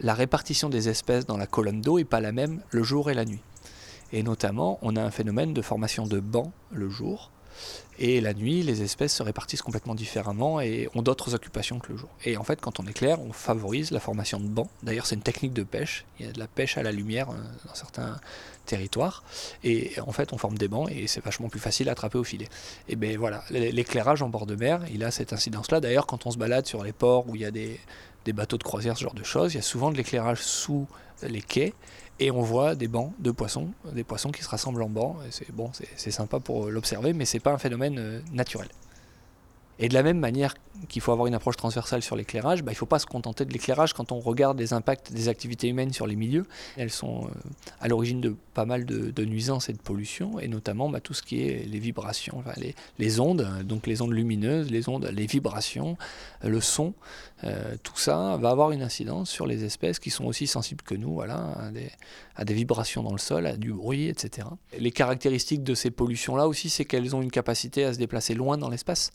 La 0.00 0.14
répartition 0.14 0.68
des 0.68 0.88
espèces 0.88 1.26
dans 1.26 1.36
la 1.36 1.46
colonne 1.46 1.80
d'eau 1.80 1.98
n'est 1.98 2.04
pas 2.04 2.20
la 2.20 2.32
même 2.32 2.60
le 2.70 2.82
jour 2.82 3.10
et 3.10 3.14
la 3.14 3.24
nuit. 3.24 3.40
Et 4.12 4.22
notamment, 4.22 4.78
on 4.82 4.94
a 4.96 5.02
un 5.02 5.10
phénomène 5.10 5.54
de 5.54 5.62
formation 5.62 6.06
de 6.06 6.20
bancs 6.20 6.52
le 6.70 6.88
jour 6.90 7.30
Et 7.98 8.20
la 8.20 8.34
nuit, 8.34 8.62
les 8.62 8.82
espèces 8.82 9.14
se 9.14 9.22
répartissent 9.22 9.62
complètement 9.62 9.94
différemment 9.94 10.60
et 10.60 10.88
ont 10.94 11.02
d'autres 11.02 11.34
occupations 11.34 11.78
que 11.78 11.92
le 11.92 11.98
jour. 11.98 12.10
Et 12.24 12.36
en 12.36 12.44
fait, 12.44 12.60
quand 12.60 12.78
on 12.80 12.86
éclaire, 12.86 13.20
on 13.20 13.32
favorise 13.32 13.90
la 13.90 14.00
formation 14.00 14.38
de 14.38 14.46
bancs. 14.46 14.68
D'ailleurs, 14.82 15.06
c'est 15.06 15.14
une 15.14 15.22
technique 15.22 15.54
de 15.54 15.62
pêche. 15.62 16.04
Il 16.18 16.26
y 16.26 16.28
a 16.28 16.32
de 16.32 16.38
la 16.38 16.46
pêche 16.46 16.76
à 16.76 16.82
la 16.82 16.92
lumière 16.92 17.30
euh, 17.30 17.34
dans 17.66 17.74
certains 17.74 18.18
territoires. 18.66 19.22
Et 19.64 19.92
en 20.06 20.12
fait, 20.12 20.32
on 20.32 20.38
forme 20.38 20.58
des 20.58 20.68
bancs 20.68 20.90
et 20.90 21.06
c'est 21.06 21.24
vachement 21.24 21.48
plus 21.48 21.60
facile 21.60 21.88
à 21.88 21.92
attraper 21.92 22.18
au 22.18 22.24
filet. 22.24 22.48
Et 22.88 22.96
bien 22.96 23.16
voilà, 23.16 23.42
l'éclairage 23.50 24.22
en 24.22 24.28
bord 24.28 24.44
de 24.44 24.56
mer, 24.56 24.82
il 24.92 25.02
a 25.04 25.10
cette 25.10 25.32
incidence-là. 25.32 25.80
D'ailleurs, 25.80 26.06
quand 26.06 26.26
on 26.26 26.30
se 26.30 26.38
balade 26.38 26.66
sur 26.66 26.84
les 26.84 26.92
ports 26.92 27.28
où 27.28 27.36
il 27.36 27.42
y 27.42 27.46
a 27.46 27.50
des, 27.50 27.80
bateaux 28.34 28.58
de 28.58 28.64
croisière, 28.64 28.96
ce 28.96 29.04
genre 29.04 29.14
de 29.14 29.22
choses, 29.22 29.54
il 29.54 29.56
y 29.56 29.60
a 29.60 29.62
souvent 29.62 29.90
de 29.90 29.96
l'éclairage 29.96 30.42
sous 30.42 30.86
les 31.22 31.40
quais 31.40 31.72
et 32.18 32.30
on 32.30 32.40
voit 32.40 32.74
des 32.74 32.88
bancs 32.88 33.12
de 33.18 33.30
poissons, 33.30 33.68
des 33.92 34.02
poissons 34.02 34.32
qui 34.32 34.42
se 34.42 34.48
rassemblent 34.48 34.82
en 34.82 34.88
bancs. 34.88 35.16
C'est 35.30 35.50
bon, 35.52 35.70
c'est 35.96 36.10
sympa 36.10 36.40
pour 36.40 36.70
l'observer, 36.70 37.12
mais 37.12 37.24
c'est 37.24 37.40
pas 37.40 37.52
un 37.52 37.58
phénomène 37.58 37.85
euh, 37.94 38.20
naturel. 38.32 38.68
Et 39.78 39.88
de 39.88 39.94
la 39.94 40.02
même 40.02 40.18
manière 40.18 40.54
qu'il 40.88 41.02
faut 41.02 41.12
avoir 41.12 41.26
une 41.26 41.34
approche 41.34 41.56
transversale 41.56 42.02
sur 42.02 42.16
l'éclairage, 42.16 42.62
bah, 42.62 42.72
il 42.72 42.74
ne 42.74 42.78
faut 42.78 42.86
pas 42.86 42.98
se 42.98 43.06
contenter 43.06 43.44
de 43.44 43.52
l'éclairage 43.52 43.92
quand 43.92 44.12
on 44.12 44.20
regarde 44.20 44.58
les 44.58 44.72
impacts 44.72 45.12
des 45.12 45.28
activités 45.28 45.68
humaines 45.68 45.92
sur 45.92 46.06
les 46.06 46.16
milieux. 46.16 46.46
Elles 46.76 46.90
sont 46.90 47.24
euh, 47.24 47.30
à 47.80 47.88
l'origine 47.88 48.20
de 48.20 48.36
pas 48.54 48.64
mal 48.64 48.84
de, 48.84 49.24
nuisances 49.24 49.68
et 49.68 49.72
de 49.72 49.78
pollution, 49.78 50.38
et 50.38 50.48
notamment 50.48 50.88
bah, 50.88 51.00
tout 51.00 51.14
ce 51.14 51.22
qui 51.22 51.42
est 51.42 51.66
les 51.66 51.78
vibrations, 51.78 52.42
les, 52.98 53.20
ondes, 53.20 53.46
donc 53.64 53.86
les 53.86 54.00
ondes 54.02 54.12
lumineuses, 54.12 54.70
les 54.70 54.88
ondes, 54.88 55.10
les 55.12 55.26
vibrations, 55.26 55.98
euh, 56.44 56.48
le 56.48 56.60
son, 56.60 56.94
euh, 57.44 57.76
tout 57.82 57.98
ça 57.98 58.38
va 58.38 58.50
avoir 58.50 58.70
une 58.70 58.82
incidence 58.82 59.28
sur 59.28 59.46
les 59.46 59.64
espèces 59.64 59.98
qui 59.98 60.10
sont 60.10 60.24
aussi 60.24 60.46
sensibles 60.46 60.82
que 60.82 60.94
nous, 60.94 61.12
voilà, 61.12 61.54
à 62.34 62.44
des, 62.44 62.54
vibrations 62.54 63.02
dans 63.02 63.12
le 63.12 63.18
sol, 63.18 63.46
à 63.46 63.56
du 63.56 63.72
bruit, 63.72 64.08
etc. 64.08 64.48
Les 64.78 64.90
caractéristiques 64.90 65.62
de 65.62 65.74
ces 65.74 65.90
pollutions-là 65.90 66.48
aussi, 66.48 66.70
c'est 66.70 66.86
qu'elles 66.86 67.14
ont 67.14 67.20
une 67.20 67.30
capacité 67.30 67.84
à 67.84 67.92
se 67.92 67.98
déplacer 67.98 68.34
loin 68.34 68.56
dans 68.56 68.70
l'espace. 68.70 69.12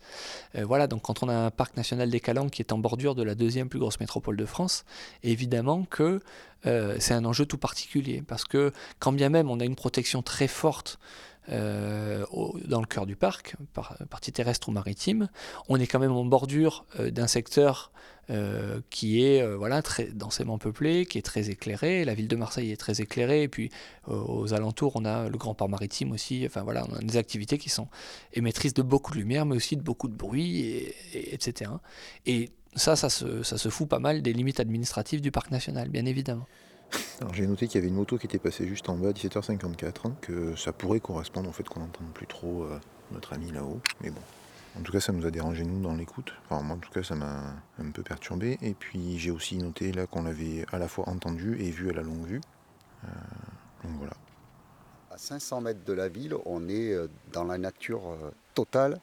Euh, 0.55 0.65
voilà, 0.65 0.87
donc 0.87 1.01
quand 1.03 1.23
on 1.23 1.29
a 1.29 1.33
un 1.33 1.51
parc 1.51 1.77
national 1.77 2.09
des 2.09 2.19
Calanques 2.19 2.51
qui 2.51 2.61
est 2.61 2.73
en 2.73 2.77
bordure 2.77 3.15
de 3.15 3.23
la 3.23 3.35
deuxième 3.35 3.69
plus 3.69 3.79
grosse 3.79 3.99
métropole 3.99 4.37
de 4.37 4.45
France, 4.45 4.85
évidemment 5.23 5.85
que 5.89 6.21
euh, 6.65 6.95
c'est 6.99 7.13
un 7.13 7.25
enjeu 7.25 7.45
tout 7.45 7.57
particulier, 7.57 8.23
parce 8.25 8.45
que 8.45 8.71
quand 8.99 9.11
bien 9.11 9.29
même 9.29 9.49
on 9.49 9.59
a 9.59 9.65
une 9.65 9.75
protection 9.75 10.21
très 10.21 10.47
forte 10.47 10.99
euh, 11.49 12.25
dans 12.65 12.79
le 12.79 12.85
cœur 12.85 13.05
du 13.05 13.15
parc, 13.15 13.55
par, 13.73 13.97
partie 14.09 14.31
terrestre 14.31 14.69
ou 14.69 14.71
maritime, 14.71 15.29
on 15.69 15.79
est 15.79 15.87
quand 15.87 15.99
même 15.99 16.11
en 16.11 16.25
bordure 16.25 16.85
d'un 16.99 17.27
secteur 17.27 17.91
qui 18.89 19.25
est 19.25 19.45
voilà, 19.55 19.81
très 19.81 20.05
densément 20.05 20.57
peuplé, 20.57 21.05
qui 21.05 21.17
est 21.17 21.21
très 21.21 21.49
éclairé. 21.49 22.05
La 22.05 22.13
ville 22.13 22.29
de 22.29 22.37
Marseille 22.37 22.71
est 22.71 22.77
très 22.77 23.01
éclairée, 23.01 23.43
et 23.43 23.49
puis 23.49 23.71
aux 24.07 24.53
alentours, 24.53 24.93
on 24.95 25.03
a 25.03 25.27
le 25.27 25.37
grand 25.37 25.53
port 25.53 25.67
maritime 25.67 26.13
aussi. 26.13 26.43
Enfin 26.45 26.61
voilà, 26.61 26.85
on 26.89 26.95
a 26.95 26.99
des 26.99 27.17
activités 27.17 27.57
qui 27.57 27.67
sont 27.67 27.89
émettrices 28.31 28.73
de 28.73 28.83
beaucoup 28.83 29.11
de 29.11 29.17
lumière, 29.17 29.45
mais 29.45 29.57
aussi 29.57 29.75
de 29.75 29.81
beaucoup 29.81 30.07
de 30.07 30.15
bruit, 30.15 30.61
et, 30.61 31.33
etc. 31.33 31.71
Et 32.25 32.51
ça, 32.73 32.95
ça 32.95 33.09
se 33.09 33.69
fout 33.69 33.89
pas 33.89 33.99
mal 33.99 34.21
des 34.21 34.31
limites 34.31 34.61
administratives 34.61 35.19
du 35.19 35.31
parc 35.31 35.51
national, 35.51 35.89
bien 35.89 36.05
évidemment. 36.05 36.47
Alors 37.19 37.33
j'ai 37.33 37.47
noté 37.47 37.67
qu'il 37.67 37.75
y 37.75 37.77
avait 37.79 37.87
une 37.87 37.95
moto 37.95 38.17
qui 38.17 38.25
était 38.25 38.39
passée 38.39 38.67
juste 38.67 38.89
en 38.89 38.95
bas 38.95 39.09
à 39.09 39.11
17h54, 39.11 40.07
hein, 40.07 40.15
que 40.21 40.55
ça 40.55 40.73
pourrait 40.73 40.99
correspondre 40.99 41.49
au 41.49 41.51
fait 41.51 41.67
qu'on 41.67 41.81
n'entende 41.81 42.11
plus 42.13 42.27
trop 42.27 42.63
euh, 42.63 42.79
notre 43.11 43.33
ami 43.33 43.51
là-haut. 43.51 43.79
Mais 44.01 44.09
bon, 44.09 44.21
en 44.77 44.81
tout 44.81 44.91
cas 44.91 44.99
ça 44.99 45.11
nous 45.11 45.25
a 45.25 45.31
dérangé 45.31 45.63
nous 45.63 45.81
dans 45.81 45.95
l'écoute. 45.95 46.33
Enfin 46.45 46.61
moi 46.63 46.75
en 46.75 46.79
tout 46.79 46.91
cas 46.91 47.03
ça 47.03 47.15
m'a 47.15 47.53
un 47.79 47.91
peu 47.91 48.03
perturbé. 48.03 48.57
Et 48.61 48.73
puis 48.73 49.17
j'ai 49.19 49.31
aussi 49.31 49.57
noté 49.57 49.91
là 49.91 50.07
qu'on 50.07 50.23
l'avait 50.23 50.65
à 50.71 50.77
la 50.77 50.87
fois 50.87 51.07
entendu 51.09 51.57
et 51.59 51.69
vu 51.69 51.89
à 51.89 51.93
la 51.93 52.01
longue 52.01 52.25
vue. 52.25 52.41
Euh, 53.03 53.07
donc 53.83 53.93
voilà. 53.97 54.13
À 55.11 55.17
500 55.17 55.61
mètres 55.61 55.83
de 55.85 55.93
la 55.93 56.07
ville, 56.07 56.35
on 56.45 56.67
est 56.69 56.93
euh, 56.93 57.07
dans 57.33 57.43
la 57.43 57.57
nature 57.57 58.01
totale 58.53 58.99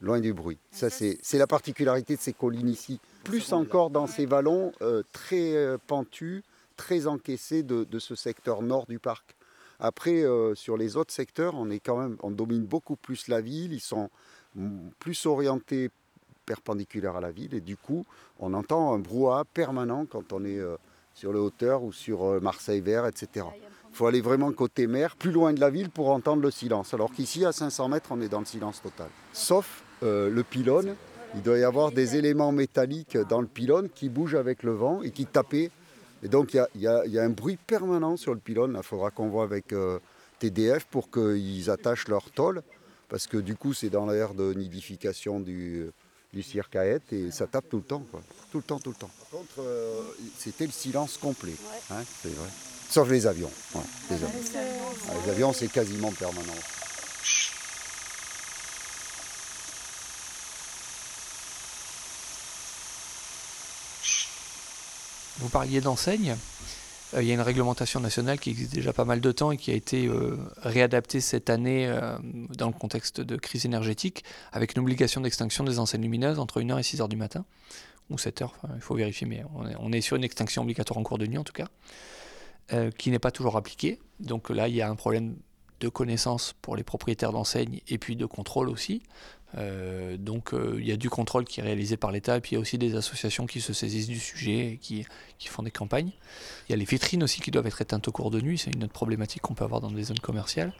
loin 0.00 0.20
du 0.20 0.32
bruit. 0.32 0.58
Ça, 0.70 0.90
c'est 0.90 1.18
la 1.34 1.46
particularité 1.46 2.16
de 2.16 2.20
ces 2.20 2.32
collines 2.32 2.68
ici. 2.68 3.00
Plus 3.24 3.52
encore 3.52 3.90
dans 3.90 4.06
ces 4.06 4.26
vallons 4.26 4.72
euh, 4.80 5.02
très 5.12 5.54
euh, 5.54 5.76
pentus, 5.86 6.42
très 6.78 7.06
encaissés 7.06 7.62
de, 7.62 7.98
ce 7.98 8.14
secteur 8.14 8.62
nord 8.62 8.86
du 8.86 8.98
parc. 8.98 9.36
Après, 9.80 10.22
euh, 10.22 10.54
sur 10.54 10.78
les 10.78 10.96
autres 10.96 11.12
secteurs, 11.12 11.54
on 11.54 11.68
est 11.68 11.78
quand 11.80 11.98
même, 11.98 12.16
on 12.22 12.30
domine 12.30 12.64
beaucoup 12.64 12.96
plus 12.96 13.28
la 13.28 13.42
ville. 13.42 13.74
Ils 13.74 13.80
sont 13.80 14.08
plus 14.98 15.26
orientés 15.26 15.90
perpendiculaires 16.46 17.16
à 17.16 17.20
la 17.20 17.30
ville 17.30 17.54
et 17.54 17.60
du 17.60 17.76
coup, 17.76 18.06
on 18.40 18.54
entend 18.54 18.94
un 18.94 18.98
brouhaha 18.98 19.44
permanent 19.44 20.06
quand 20.06 20.32
on 20.32 20.44
est 20.46 20.58
sur 21.14 21.34
les 21.34 21.38
hauteurs 21.38 21.82
ou 21.82 21.92
sur 21.92 22.40
Marseille 22.40 22.80
Vert, 22.80 23.06
etc. 23.06 23.44
Il 23.90 23.96
faut 23.96 24.06
aller 24.06 24.20
vraiment 24.20 24.52
côté 24.52 24.86
mer, 24.86 25.16
plus 25.16 25.32
loin 25.32 25.52
de 25.52 25.60
la 25.60 25.70
ville 25.70 25.90
pour 25.90 26.10
entendre 26.10 26.42
le 26.42 26.50
silence. 26.50 26.94
Alors 26.94 27.12
qu'ici, 27.12 27.44
à 27.44 27.52
500 27.52 27.88
mètres, 27.88 28.08
on 28.12 28.20
est 28.20 28.28
dans 28.28 28.40
le 28.40 28.46
silence 28.46 28.80
total. 28.82 29.08
Sauf 29.32 29.82
euh, 30.02 30.30
le 30.30 30.42
pylône, 30.44 30.94
il 31.34 31.42
doit 31.42 31.58
y 31.58 31.64
avoir 31.64 31.92
des 31.92 32.16
éléments 32.16 32.52
métalliques 32.52 33.16
dans 33.16 33.40
le 33.40 33.46
pylône 33.46 33.88
qui 33.88 34.08
bougent 34.08 34.36
avec 34.36 34.62
le 34.62 34.72
vent 34.72 35.02
et 35.02 35.10
qui 35.10 35.26
tapent. 35.26 35.70
Et 36.22 36.28
donc 36.28 36.54
il 36.54 36.80
y, 36.80 36.86
a, 36.86 37.22
un 37.22 37.30
bruit 37.30 37.56
permanent 37.56 38.16
sur 38.16 38.34
le 38.34 38.40
pylône. 38.40 38.74
Il 38.76 38.82
faudra 38.82 39.10
qu'on 39.10 39.28
voit 39.28 39.44
avec 39.44 39.72
euh, 39.72 39.98
TDF 40.38 40.84
pour 40.86 41.10
qu'ils 41.10 41.70
attachent 41.70 42.08
leur 42.08 42.30
tôle, 42.30 42.62
parce 43.08 43.26
que 43.26 43.36
du 43.36 43.54
coup 43.54 43.72
c'est 43.72 43.90
dans 43.90 44.06
l'air 44.06 44.34
de 44.34 44.52
nidification 44.54 45.40
du, 45.40 45.90
du 46.32 46.42
circaète 46.42 47.12
et 47.12 47.30
ça 47.30 47.46
tape 47.46 47.68
tout 47.68 47.78
le 47.78 47.82
temps. 47.82 48.04
Tout 48.50 48.58
le 48.58 48.64
temps, 48.64 48.78
tout 48.78 48.90
le 48.90 48.96
temps. 48.96 49.10
Par 49.18 49.40
contre, 49.40 49.60
euh, 49.60 50.02
c'était 50.36 50.66
le 50.66 50.72
silence 50.72 51.16
complet. 51.18 51.54
Hein, 51.90 52.02
c'est 52.22 52.34
vrai. 52.34 52.48
Sauf 52.90 53.10
les 53.10 53.26
avions. 53.26 53.50
les 54.10 55.30
avions, 55.30 55.52
c'est 55.52 55.70
quasiment 55.70 56.10
permanent. 56.12 56.54
Vous 65.38 65.48
parliez 65.48 65.80
d'enseigne. 65.80 66.36
Euh, 67.14 67.22
il 67.22 67.28
y 67.28 67.30
a 67.30 67.34
une 67.34 67.40
réglementation 67.40 68.00
nationale 68.00 68.38
qui 68.38 68.50
existe 68.50 68.74
déjà 68.74 68.92
pas 68.92 69.04
mal 69.04 69.20
de 69.20 69.32
temps 69.32 69.52
et 69.52 69.56
qui 69.56 69.70
a 69.70 69.74
été 69.74 70.06
euh, 70.06 70.36
réadaptée 70.58 71.20
cette 71.20 71.48
année 71.48 71.86
euh, 71.86 72.18
dans 72.56 72.66
le 72.66 72.72
contexte 72.72 73.20
de 73.20 73.36
crise 73.36 73.64
énergétique 73.64 74.24
avec 74.52 74.74
une 74.74 74.82
obligation 74.82 75.20
d'extinction 75.20 75.64
des 75.64 75.78
enseignes 75.78 76.02
lumineuses 76.02 76.38
entre 76.38 76.60
1h 76.60 76.78
et 76.78 76.82
6h 76.82 77.08
du 77.08 77.16
matin, 77.16 77.44
ou 78.10 78.16
7h, 78.16 78.50
il 78.74 78.80
faut 78.80 78.94
vérifier, 78.94 79.26
mais 79.26 79.44
on 79.78 79.92
est, 79.92 80.00
sur 80.00 80.16
une 80.16 80.24
extinction 80.24 80.62
obligatoire 80.62 80.98
en 80.98 81.02
cours 81.02 81.18
de 81.18 81.26
nuit 81.26 81.38
en 81.38 81.44
tout 81.44 81.52
cas, 81.52 81.68
qui 82.96 83.10
n'est 83.10 83.18
pas 83.18 83.30
toujours 83.30 83.56
appliquée. 83.58 83.98
Donc 84.18 84.48
là, 84.48 84.66
il 84.66 84.74
y 84.74 84.80
a 84.80 84.88
un 84.88 84.94
problème 84.96 85.36
de 85.80 85.88
connaissance 85.88 86.54
pour 86.60 86.76
les 86.76 86.82
propriétaires 86.82 87.32
d'enseignes 87.32 87.80
et 87.88 87.98
puis 87.98 88.16
de 88.16 88.26
contrôle 88.26 88.68
aussi. 88.68 89.02
Euh, 89.56 90.18
donc 90.18 90.52
euh, 90.52 90.76
il 90.78 90.86
y 90.86 90.92
a 90.92 90.96
du 90.96 91.08
contrôle 91.08 91.44
qui 91.46 91.60
est 91.60 91.62
réalisé 91.62 91.96
par 91.96 92.12
l'État 92.12 92.36
et 92.36 92.40
puis 92.40 92.52
il 92.52 92.54
y 92.54 92.58
a 92.58 92.60
aussi 92.60 92.76
des 92.76 92.96
associations 92.96 93.46
qui 93.46 93.62
se 93.62 93.72
saisissent 93.72 94.08
du 94.08 94.18
sujet 94.18 94.72
et 94.72 94.76
qui, 94.76 95.06
qui 95.38 95.48
font 95.48 95.62
des 95.62 95.70
campagnes. 95.70 96.10
Il 96.68 96.72
y 96.72 96.74
a 96.74 96.76
les 96.76 96.84
vitrines 96.84 97.22
aussi 97.22 97.40
qui 97.40 97.50
doivent 97.50 97.66
être 97.66 97.80
éteintes 97.80 98.08
au 98.08 98.12
cours 98.12 98.30
de 98.30 98.40
nuit, 98.40 98.58
c'est 98.58 98.74
une 98.74 98.84
autre 98.84 98.92
problématique 98.92 99.42
qu'on 99.42 99.54
peut 99.54 99.64
avoir 99.64 99.80
dans 99.80 99.90
des 99.90 100.02
zones 100.02 100.18
commerciales. 100.18 100.72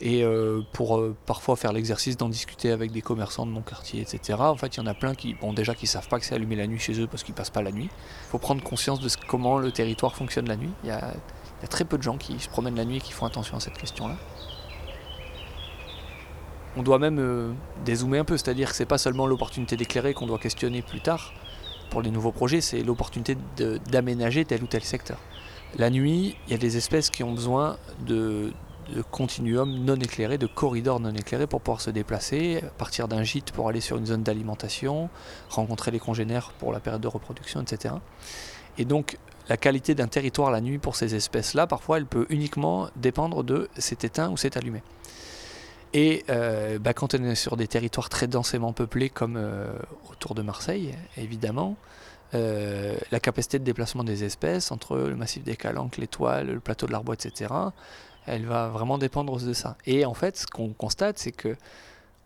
Et 0.00 0.24
euh, 0.24 0.62
pour 0.72 1.00
parfois 1.26 1.54
faire 1.54 1.72
l'exercice 1.72 2.16
d'en 2.16 2.28
discuter 2.28 2.72
avec 2.72 2.90
des 2.90 3.02
commerçants 3.02 3.46
de 3.46 3.52
mon 3.52 3.62
quartier, 3.62 4.00
etc. 4.00 4.36
En 4.40 4.56
fait, 4.56 4.74
il 4.74 4.78
y 4.78 4.82
en 4.82 4.86
a 4.86 4.94
plein 4.94 5.14
qui, 5.14 5.34
bon, 5.34 5.52
déjà, 5.52 5.76
qui 5.76 5.86
savent 5.86 6.08
pas 6.08 6.18
que 6.18 6.26
c'est 6.26 6.34
allumé 6.34 6.56
la 6.56 6.66
nuit 6.66 6.80
chez 6.80 7.00
eux 7.00 7.06
parce 7.06 7.22
qu'ils 7.22 7.34
passent 7.34 7.50
pas 7.50 7.62
la 7.62 7.70
nuit. 7.70 7.88
Il 7.88 8.30
faut 8.30 8.38
prendre 8.38 8.64
conscience 8.64 8.98
de 8.98 9.08
comment 9.28 9.58
le 9.58 9.70
territoire 9.70 10.16
fonctionne 10.16 10.48
la 10.48 10.56
nuit. 10.56 10.70
Il 10.82 10.88
y, 10.88 10.92
a, 10.92 11.14
il 11.62 11.64
y 11.64 11.66
a 11.66 11.68
très 11.68 11.84
peu 11.84 11.96
de 11.96 12.02
gens 12.02 12.16
qui 12.16 12.38
se 12.40 12.48
promènent 12.48 12.76
la 12.76 12.84
nuit 12.84 12.96
et 12.96 13.00
qui 13.00 13.12
font 13.12 13.26
attention 13.26 13.56
à 13.56 13.60
cette 13.60 13.78
question-là 13.78 14.16
on 16.76 16.82
doit 16.82 16.98
même 16.98 17.18
euh, 17.18 17.52
dézoomer 17.84 18.18
un 18.18 18.24
peu, 18.24 18.36
c'est-à-dire 18.36 18.70
que 18.70 18.76
c'est 18.76 18.86
pas 18.86 18.98
seulement 18.98 19.26
l'opportunité 19.26 19.76
d'éclairer 19.76 20.14
qu'on 20.14 20.26
doit 20.26 20.38
questionner 20.38 20.82
plus 20.82 21.00
tard 21.00 21.32
pour 21.90 22.00
les 22.00 22.10
nouveaux 22.10 22.32
projets, 22.32 22.62
c'est 22.62 22.82
l'opportunité 22.82 23.36
d'aménager 23.90 24.44
tel 24.46 24.62
ou 24.62 24.66
tel 24.66 24.82
secteur. 24.82 25.18
La 25.76 25.90
nuit, 25.90 26.36
il 26.46 26.52
y 26.52 26.54
a 26.54 26.58
des 26.58 26.78
espèces 26.78 27.10
qui 27.10 27.22
ont 27.22 27.32
besoin 27.32 27.76
de, 28.06 28.52
de 28.94 29.02
continuums 29.02 29.84
non 29.84 29.96
éclairés, 29.96 30.38
de 30.38 30.46
corridors 30.46 31.00
non 31.00 31.12
éclairés 31.12 31.46
pour 31.46 31.60
pouvoir 31.60 31.82
se 31.82 31.90
déplacer, 31.90 32.62
partir 32.78 33.08
d'un 33.08 33.22
gîte 33.22 33.52
pour 33.52 33.68
aller 33.68 33.82
sur 33.82 33.98
une 33.98 34.06
zone 34.06 34.22
d'alimentation, 34.22 35.10
rencontrer 35.50 35.90
les 35.90 35.98
congénères 35.98 36.52
pour 36.58 36.72
la 36.72 36.80
période 36.80 37.02
de 37.02 37.08
reproduction, 37.08 37.60
etc. 37.60 37.94
Et 38.78 38.86
donc 38.86 39.18
la 39.48 39.56
qualité 39.56 39.94
d'un 39.94 40.08
territoire 40.08 40.50
la 40.50 40.60
nuit 40.60 40.78
pour 40.78 40.96
ces 40.96 41.14
espèces-là, 41.14 41.66
parfois, 41.66 41.98
elle 41.98 42.06
peut 42.06 42.26
uniquement 42.30 42.88
dépendre 42.96 43.42
de 43.42 43.68
c'est 43.76 44.04
éteint 44.04 44.30
ou 44.30 44.36
c'est 44.36 44.56
allumé. 44.56 44.82
Et 45.94 46.24
euh, 46.30 46.78
bah, 46.78 46.94
quand 46.94 47.14
on 47.14 47.22
est 47.22 47.34
sur 47.34 47.56
des 47.56 47.68
territoires 47.68 48.08
très 48.08 48.26
densément 48.26 48.72
peuplés 48.72 49.10
comme 49.10 49.36
euh, 49.36 49.72
autour 50.10 50.34
de 50.34 50.42
Marseille, 50.42 50.94
évidemment, 51.18 51.76
euh, 52.34 52.96
la 53.10 53.20
capacité 53.20 53.58
de 53.58 53.64
déplacement 53.64 54.04
des 54.04 54.24
espèces 54.24 54.72
entre 54.72 54.96
le 54.96 55.16
massif 55.16 55.44
des 55.44 55.56
Calanques, 55.56 55.98
l'étoile, 55.98 56.46
le 56.46 56.60
plateau 56.60 56.86
de 56.86 56.92
l'Arbois, 56.92 57.14
etc., 57.14 57.52
elle 58.24 58.46
va 58.46 58.68
vraiment 58.68 58.98
dépendre 58.98 59.38
de 59.38 59.52
ça. 59.52 59.76
Et 59.84 60.06
en 60.06 60.14
fait, 60.14 60.38
ce 60.38 60.46
qu'on 60.46 60.72
constate, 60.72 61.18
c'est 61.18 61.32
que 61.32 61.56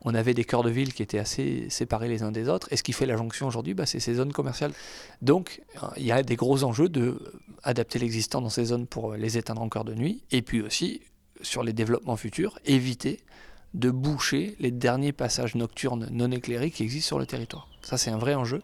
on 0.07 0.15
avait 0.15 0.35
des 0.35 0.45
cœurs 0.45 0.63
de 0.63 0.71
ville 0.71 0.95
qui 0.95 1.03
étaient 1.03 1.19
assez 1.19 1.67
séparés 1.69 2.09
les 2.09 2.23
uns 2.23 2.31
des 2.31 2.49
autres. 2.49 2.73
Et 2.73 2.77
ce 2.77 2.85
qui 2.85 2.93
fait 2.93 3.07
la 3.07 3.17
jonction 3.17 3.49
aujourd'hui, 3.49 3.75
bah, 3.75 3.87
c'est 3.87 3.99
ces 3.99 4.15
zones 4.15 4.33
commerciales. 4.33 4.73
Donc, 5.21 5.63
il 5.97 6.07
y 6.07 6.13
a 6.13 6.23
des 6.23 6.37
gros 6.37 6.63
enjeux 6.63 6.89
de 6.89 7.21
adapter 7.65 7.99
l'existant 7.99 8.41
dans 8.41 8.49
ces 8.49 8.67
zones 8.67 8.87
pour 8.87 9.15
les 9.15 9.37
éteindre 9.37 9.63
en 9.63 9.69
cœur 9.69 9.85
de 9.85 9.95
nuit. 9.95 10.23
Et 10.31 10.43
puis 10.43 10.63
aussi, 10.63 11.01
sur 11.43 11.65
les 11.65 11.73
développements 11.73 12.17
futurs, 12.17 12.57
éviter 12.65 13.19
de 13.75 13.91
boucher 13.91 14.55
les 14.61 14.71
derniers 14.71 15.13
passages 15.13 15.57
nocturnes 15.57 16.09
non 16.13 16.31
éclairés 16.31 16.71
qui 16.71 16.85
existent 16.85 17.09
sur 17.09 17.19
le 17.19 17.27
territoire. 17.27 17.69
Ça, 17.83 17.99
c'est 17.99 18.13
un 18.13 18.17
vrai 18.17 18.37
enjeu. 18.37 18.63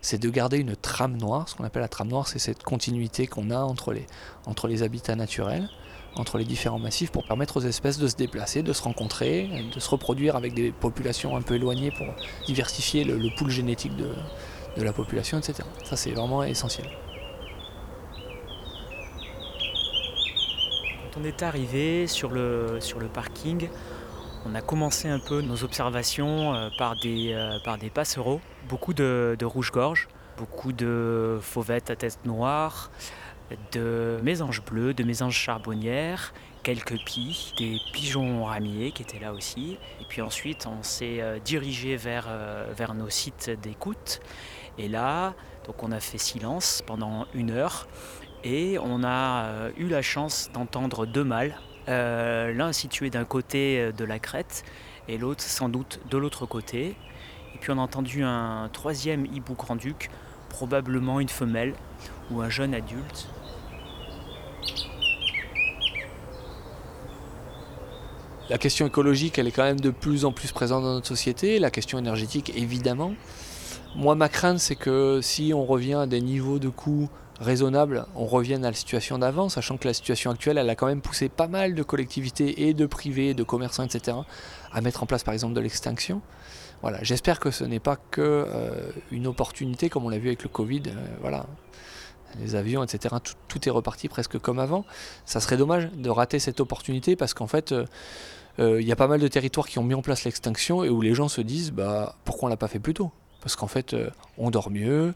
C'est 0.00 0.18
de 0.18 0.28
garder 0.28 0.58
une 0.58 0.74
trame 0.74 1.16
noire. 1.16 1.48
Ce 1.48 1.54
qu'on 1.54 1.64
appelle 1.64 1.82
la 1.82 1.88
trame 1.88 2.08
noire, 2.08 2.26
c'est 2.26 2.40
cette 2.40 2.64
continuité 2.64 3.28
qu'on 3.28 3.50
a 3.50 3.60
entre 3.60 3.92
les, 3.92 4.06
entre 4.44 4.66
les 4.66 4.82
habitats 4.82 5.14
naturels, 5.14 5.68
entre 6.16 6.38
les 6.38 6.44
différents 6.44 6.78
massifs, 6.78 7.10
pour 7.10 7.24
permettre 7.24 7.58
aux 7.58 7.60
espèces 7.60 7.98
de 7.98 8.08
se 8.08 8.16
déplacer, 8.16 8.62
de 8.62 8.72
se 8.72 8.82
rencontrer, 8.82 9.48
de 9.72 9.80
se 9.80 9.88
reproduire 9.88 10.36
avec 10.36 10.54
des 10.54 10.72
populations 10.72 11.36
un 11.36 11.42
peu 11.42 11.54
éloignées 11.54 11.90
pour 11.90 12.06
diversifier 12.46 13.04
le, 13.04 13.28
pool 13.36 13.50
génétique 13.50 13.96
de, 13.96 14.08
la 14.82 14.92
population, 14.92 15.38
etc. 15.38 15.62
Ça, 15.84 15.96
c'est 15.96 16.12
vraiment 16.12 16.42
essentiel. 16.42 16.86
Quand 21.12 21.20
on 21.20 21.24
est 21.24 21.42
arrivé 21.42 22.06
sur 22.06 22.30
le, 22.30 22.78
parking, 23.12 23.68
on 24.46 24.54
a 24.54 24.62
commencé 24.62 25.08
un 25.08 25.18
peu 25.18 25.42
nos 25.42 25.64
observations 25.64 26.54
euh, 26.54 26.70
par 26.78 26.96
des, 26.96 27.32
euh, 27.34 27.58
par 27.62 27.76
des 27.76 27.90
passereaux, 27.90 28.40
beaucoup 28.68 28.94
de, 28.94 29.36
de 29.38 29.44
rouge-gorge, 29.44 30.08
beaucoup 30.38 30.72
de 30.72 31.38
fauvettes 31.42 31.90
à 31.90 31.96
tête 31.96 32.18
noire, 32.24 32.90
de 33.72 34.18
mésanges 34.22 34.62
bleus, 34.64 34.94
de 34.94 35.04
mésanges 35.04 35.36
charbonnières, 35.36 36.32
quelques 36.62 36.98
pies, 37.04 37.52
des 37.58 37.78
pigeons 37.92 38.44
ramiers 38.44 38.92
qui 38.92 39.02
étaient 39.02 39.18
là 39.18 39.32
aussi. 39.32 39.78
Et 40.00 40.04
puis 40.08 40.22
ensuite, 40.22 40.66
on 40.66 40.82
s'est 40.82 41.20
euh, 41.20 41.38
dirigé 41.38 41.96
vers, 41.96 42.28
vers 42.76 42.94
nos 42.94 43.08
sites 43.08 43.50
d'écoute. 43.62 44.20
Et 44.78 44.88
là, 44.88 45.34
donc 45.66 45.82
on 45.82 45.92
a 45.92 46.00
fait 46.00 46.18
silence 46.18 46.82
pendant 46.86 47.26
une 47.34 47.50
heure 47.50 47.86
et 48.44 48.78
on 48.78 49.04
a 49.04 49.68
eu 49.76 49.88
la 49.88 50.00
chance 50.00 50.50
d'entendre 50.54 51.04
deux 51.04 51.24
mâles 51.24 51.54
euh, 51.90 52.52
l'un 52.52 52.72
situé 52.72 53.10
d'un 53.10 53.24
côté 53.24 53.80
euh, 53.80 53.92
de 53.92 54.04
la 54.04 54.18
crête 54.18 54.64
et 55.08 55.18
l'autre 55.18 55.42
sans 55.42 55.68
doute 55.68 56.00
de 56.08 56.18
l'autre 56.18 56.46
côté. 56.46 56.94
Et 57.54 57.58
puis 57.58 57.72
on 57.72 57.78
a 57.78 57.80
entendu 57.80 58.22
un 58.22 58.68
troisième 58.72 59.26
hibou 59.26 59.54
grand-duc, 59.54 60.10
probablement 60.50 61.20
une 61.20 61.28
femelle 61.28 61.74
ou 62.30 62.42
un 62.42 62.48
jeune 62.48 62.74
adulte. 62.74 63.28
La 68.50 68.58
question 68.58 68.84
écologique, 68.84 69.38
elle 69.38 69.46
est 69.46 69.52
quand 69.52 69.62
même 69.62 69.78
de 69.78 69.90
plus 69.90 70.24
en 70.24 70.32
plus 70.32 70.50
présente 70.50 70.82
dans 70.82 70.94
notre 70.94 71.06
société, 71.06 71.60
la 71.60 71.70
question 71.70 72.00
énergétique 72.00 72.52
évidemment. 72.56 73.12
Moi, 73.94 74.16
ma 74.16 74.28
crainte, 74.28 74.58
c'est 74.58 74.74
que 74.74 75.20
si 75.22 75.52
on 75.54 75.64
revient 75.64 75.94
à 75.94 76.06
des 76.08 76.20
niveaux 76.20 76.58
de 76.58 76.68
coûts 76.68 77.08
raisonnable, 77.38 78.06
on 78.16 78.26
revienne 78.26 78.64
à 78.64 78.70
la 78.70 78.76
situation 78.76 79.18
d'avant, 79.18 79.48
sachant 79.48 79.76
que 79.76 79.86
la 79.86 79.94
situation 79.94 80.32
actuelle, 80.32 80.58
elle 80.58 80.68
a 80.68 80.74
quand 80.74 80.88
même 80.88 81.00
poussé 81.00 81.28
pas 81.28 81.46
mal 81.46 81.76
de 81.76 81.82
collectivités 81.84 82.66
et 82.66 82.74
de 82.74 82.86
privés, 82.86 83.34
de 83.34 83.44
commerçants, 83.44 83.84
etc., 83.84 84.16
à 84.72 84.80
mettre 84.80 85.04
en 85.04 85.06
place 85.06 85.22
par 85.22 85.32
exemple 85.32 85.54
de 85.54 85.60
l'extinction. 85.60 86.20
Voilà, 86.82 86.98
j'espère 87.02 87.38
que 87.38 87.52
ce 87.52 87.62
n'est 87.62 87.78
pas 87.78 87.98
que 88.10 88.20
euh, 88.20 88.90
une 89.12 89.28
opportunité, 89.28 89.88
comme 89.88 90.06
on 90.06 90.08
l'a 90.08 90.18
vu 90.18 90.26
avec 90.26 90.42
le 90.42 90.48
Covid. 90.48 90.82
Euh, 90.88 91.06
voilà, 91.20 91.46
les 92.40 92.56
avions, 92.56 92.82
etc. 92.82 93.14
Tout, 93.48 93.68
est 93.68 93.70
reparti 93.70 94.08
presque 94.08 94.38
comme 94.38 94.58
avant. 94.58 94.84
Ça 95.24 95.38
serait 95.38 95.56
dommage 95.56 95.88
de 95.92 96.10
rater 96.10 96.40
cette 96.40 96.58
opportunité 96.58 97.14
parce 97.14 97.34
qu'en 97.34 97.46
fait, 97.46 97.72
euh, 97.72 97.86
il 98.58 98.82
y 98.82 98.92
a 98.92 98.96
pas 98.96 99.06
mal 99.06 99.20
de 99.20 99.28
territoires 99.28 99.66
qui 99.66 99.78
ont 99.78 99.82
mis 99.82 99.94
en 99.94 100.02
place 100.02 100.24
l'extinction 100.24 100.84
et 100.84 100.90
où 100.90 101.00
les 101.00 101.14
gens 101.14 101.28
se 101.28 101.40
disent, 101.40 101.72
bah 101.72 102.16
pourquoi 102.24 102.46
on 102.46 102.50
l'a 102.50 102.58
pas 102.58 102.68
fait 102.68 102.78
plus 102.78 102.94
tôt? 102.94 103.10
Parce 103.40 103.56
qu'en 103.56 103.68
fait, 103.68 103.96
on 104.36 104.50
dort 104.50 104.70
mieux 104.70 105.14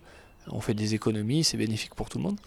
on 0.51 0.61
fait 0.61 0.75
des 0.75 0.95
économies, 0.95 1.45
c'est 1.45 1.57
bénéfique 1.57 1.95
pour 1.95 2.09
tout 2.09 2.19
le 2.19 2.25
monde. 2.25 2.39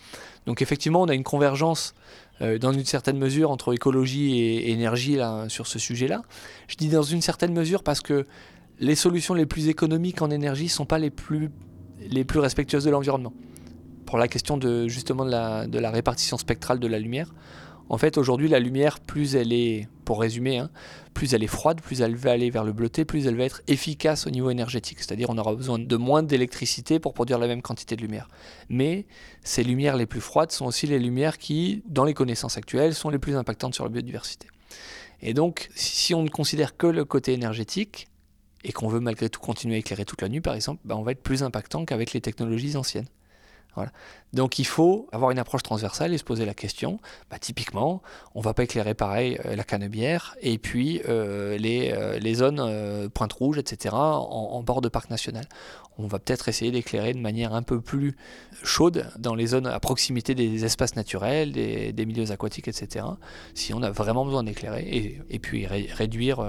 Donc 0.46 0.62
effectivement, 0.62 1.02
on 1.02 1.08
a 1.08 1.14
une 1.14 1.24
convergence 1.24 1.94
euh, 2.42 2.58
dans 2.58 2.72
une 2.72 2.86
certaine 2.86 3.18
mesure 3.18 3.52
entre 3.52 3.74
écologie 3.74 4.40
et 4.40 4.72
énergie 4.72 5.16
là, 5.16 5.50
sur 5.50 5.68
ce 5.68 5.80
sujet-là. 5.80 6.22
Je 6.68 6.76
dis 6.76 6.90
dans 6.90 7.04
une 7.04 7.22
certaine 7.22 7.54
mesure 7.54 7.84
parce 7.84 8.02
que 8.02 8.26
les 8.80 8.96
solutions 8.96 9.34
les 9.34 9.46
plus 9.46 9.68
économiques 9.70 10.22
en 10.22 10.30
énergie 10.30 10.66
ne 10.66 10.70
sont 10.70 10.86
pas 10.86 11.00
les 11.00 11.10
plus, 11.10 11.50
les 12.00 12.24
plus 12.24 12.40
respectueuses 12.40 12.84
de 12.84 12.92
l'environnement. 12.92 13.34
Pour 14.06 14.18
la 14.18 14.28
question 14.28 14.58
de 14.58 14.88
justement 14.88 15.26
de 15.26 15.80
la 15.80 15.92
répartition 15.92 16.38
spectrale 16.38 16.80
de 16.80 16.88
la 16.88 16.98
lumière, 16.98 17.34
en 17.90 17.98
fait, 17.98 18.18
aujourd'hui, 18.18 18.48
la 18.48 18.60
lumière, 18.60 19.00
plus 19.00 19.36
elle 19.36 19.54
est, 19.54 19.88
pour 20.06 20.20
résumer, 20.20 20.58
hein, 20.58 20.70
plus 21.14 21.34
elle 21.34 21.44
est 21.44 21.48
froide, 21.48 21.82
plus 21.82 22.02
elle 22.02 22.16
va 22.16 22.32
aller 22.32 22.50
vers 22.50 22.64
le 22.64 22.74
bleuté, 22.74 23.06
plus 23.06 23.28
elle 23.28 23.36
va 23.36 23.46
être 23.46 23.62
efficace 23.68 24.28
au 24.28 24.30
niveau 24.30 24.50
énergétique. 24.50 25.00
C'est-à-dire, 25.00 25.30
on 25.30 25.38
aura 25.38 25.56
besoin 25.56 25.80
de 25.80 25.96
moins 25.96 26.24
d'électricité 26.24 27.00
pour 27.00 27.14
produire 27.14 27.40
la 27.40 27.48
même 27.48 27.62
quantité 27.62 27.96
de 27.96 28.02
lumière. 28.02 28.28
Mais 28.70 29.06
ces 29.44 29.64
lumières 29.64 29.96
les 29.96 30.06
plus 30.06 30.22
froides 30.22 30.52
sont 30.52 30.66
aussi 30.66 30.88
les 30.88 31.00
lumières 31.00 31.38
qui, 31.38 31.84
dans 31.88 32.04
les 32.04 32.14
connaissances 32.14 32.58
actuelles, 32.58 32.94
sont 32.94 33.10
les 33.10 33.20
plus 33.20 33.36
impactantes 33.36 33.74
sur 33.74 33.84
la 33.84 33.90
biodiversité. 33.90 34.48
Et 35.22 35.34
donc, 35.34 35.70
si 35.76 36.14
on 36.14 36.24
ne 36.24 36.30
considère 36.30 36.78
que 36.78 36.88
le 36.88 37.06
côté 37.06 37.34
énergétique, 37.34 38.08
et 38.64 38.72
qu'on 38.72 38.88
veut 38.90 39.00
malgré 39.00 39.30
tout 39.30 39.40
continuer 39.40 39.76
à 39.76 39.78
éclairer 39.78 40.04
toute 40.04 40.22
la 40.22 40.30
nuit, 40.30 40.42
par 40.42 40.54
exemple, 40.54 40.82
ben, 40.84 40.96
on 40.96 41.04
va 41.04 41.12
être 41.12 41.24
plus 41.24 41.44
impactant 41.44 41.86
qu'avec 41.86 42.14
les 42.14 42.22
technologies 42.22 42.76
anciennes. 42.76 43.08
Donc 44.34 44.60
il 44.60 44.66
faut 44.66 45.08
avoir 45.12 45.32
une 45.32 45.40
approche 45.40 45.64
transversale 45.64 46.14
et 46.14 46.18
se 46.18 46.24
poser 46.24 46.46
la 46.46 46.54
question, 46.54 47.00
bah, 47.32 47.40
typiquement, 47.40 48.02
on 48.36 48.40
ne 48.40 48.44
va 48.44 48.54
pas 48.54 48.64
éclairer 48.64 48.94
pareil 48.94 49.40
euh, 49.46 49.56
la 49.56 49.64
canebière 49.64 50.36
et 50.42 50.58
puis 50.58 51.02
euh, 51.08 51.58
les, 51.58 51.92
euh, 51.94 52.20
les, 52.20 52.34
zones 52.36 53.10
pointe 53.10 53.34
rouge, 53.34 53.58
etc., 53.58 53.96
en, 53.96 54.62
bord 54.64 54.82
de 54.82 54.90
parc 54.90 55.10
national. 55.10 55.46
On 55.98 56.08
va 56.08 56.20
peut-être 56.20 56.50
essayer 56.50 56.72
d'éclairer 56.72 57.14
de 57.14 57.20
manière 57.20 57.54
un 57.54 57.64
peu 57.64 57.80
plus 57.80 58.18
chaude 58.64 59.10
dans 59.18 59.34
les 59.34 59.48
zones 59.48 59.66
à 59.66 59.80
proximité 59.80 60.36
des 60.36 60.66
espaces 60.66 60.96
naturels, 60.96 61.52
des, 61.54 62.06
milieux 62.06 62.32
aquatiques, 62.32 62.68
etc., 62.68 63.06
si 63.54 63.74
on 63.74 63.82
a 63.82 63.92
vraiment 63.92 64.26
besoin 64.26 64.44
d'éclairer, 64.44 65.24
et, 65.30 65.40
puis 65.40 65.66
réduire 65.66 66.46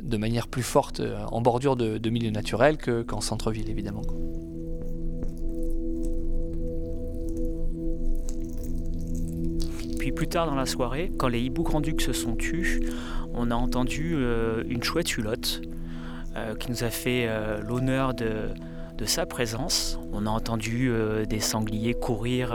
de 0.00 0.16
manière 0.16 0.46
plus 0.46 0.62
forte 0.62 1.02
en 1.32 1.40
bordure 1.40 1.74
de, 1.74 2.10
milieux 2.10 2.30
naturels 2.30 2.78
qu'en 2.78 3.20
centre-ville, 3.20 3.68
évidemment. 3.70 4.02
Plus 10.12 10.28
tard 10.28 10.46
dans 10.46 10.54
la 10.54 10.66
soirée, 10.66 11.12
quand 11.18 11.28
les 11.28 11.40
hiboux 11.40 11.62
grand-ducs 11.62 12.00
se 12.00 12.12
sont 12.12 12.34
tus, 12.34 12.80
on 13.34 13.50
a 13.50 13.54
entendu 13.54 14.14
euh, 14.16 14.62
une 14.68 14.82
chouette 14.82 15.16
hulotte 15.16 15.62
euh, 16.36 16.54
qui 16.54 16.70
nous 16.70 16.82
a 16.82 16.90
fait 16.90 17.26
euh, 17.28 17.60
l'honneur 17.60 18.14
de, 18.14 18.48
sa 19.04 19.26
présence. 19.26 19.98
On 20.12 20.26
a 20.26 20.30
entendu 20.30 20.90
des 21.28 21.38
sangliers 21.38 21.94
courir 21.94 22.52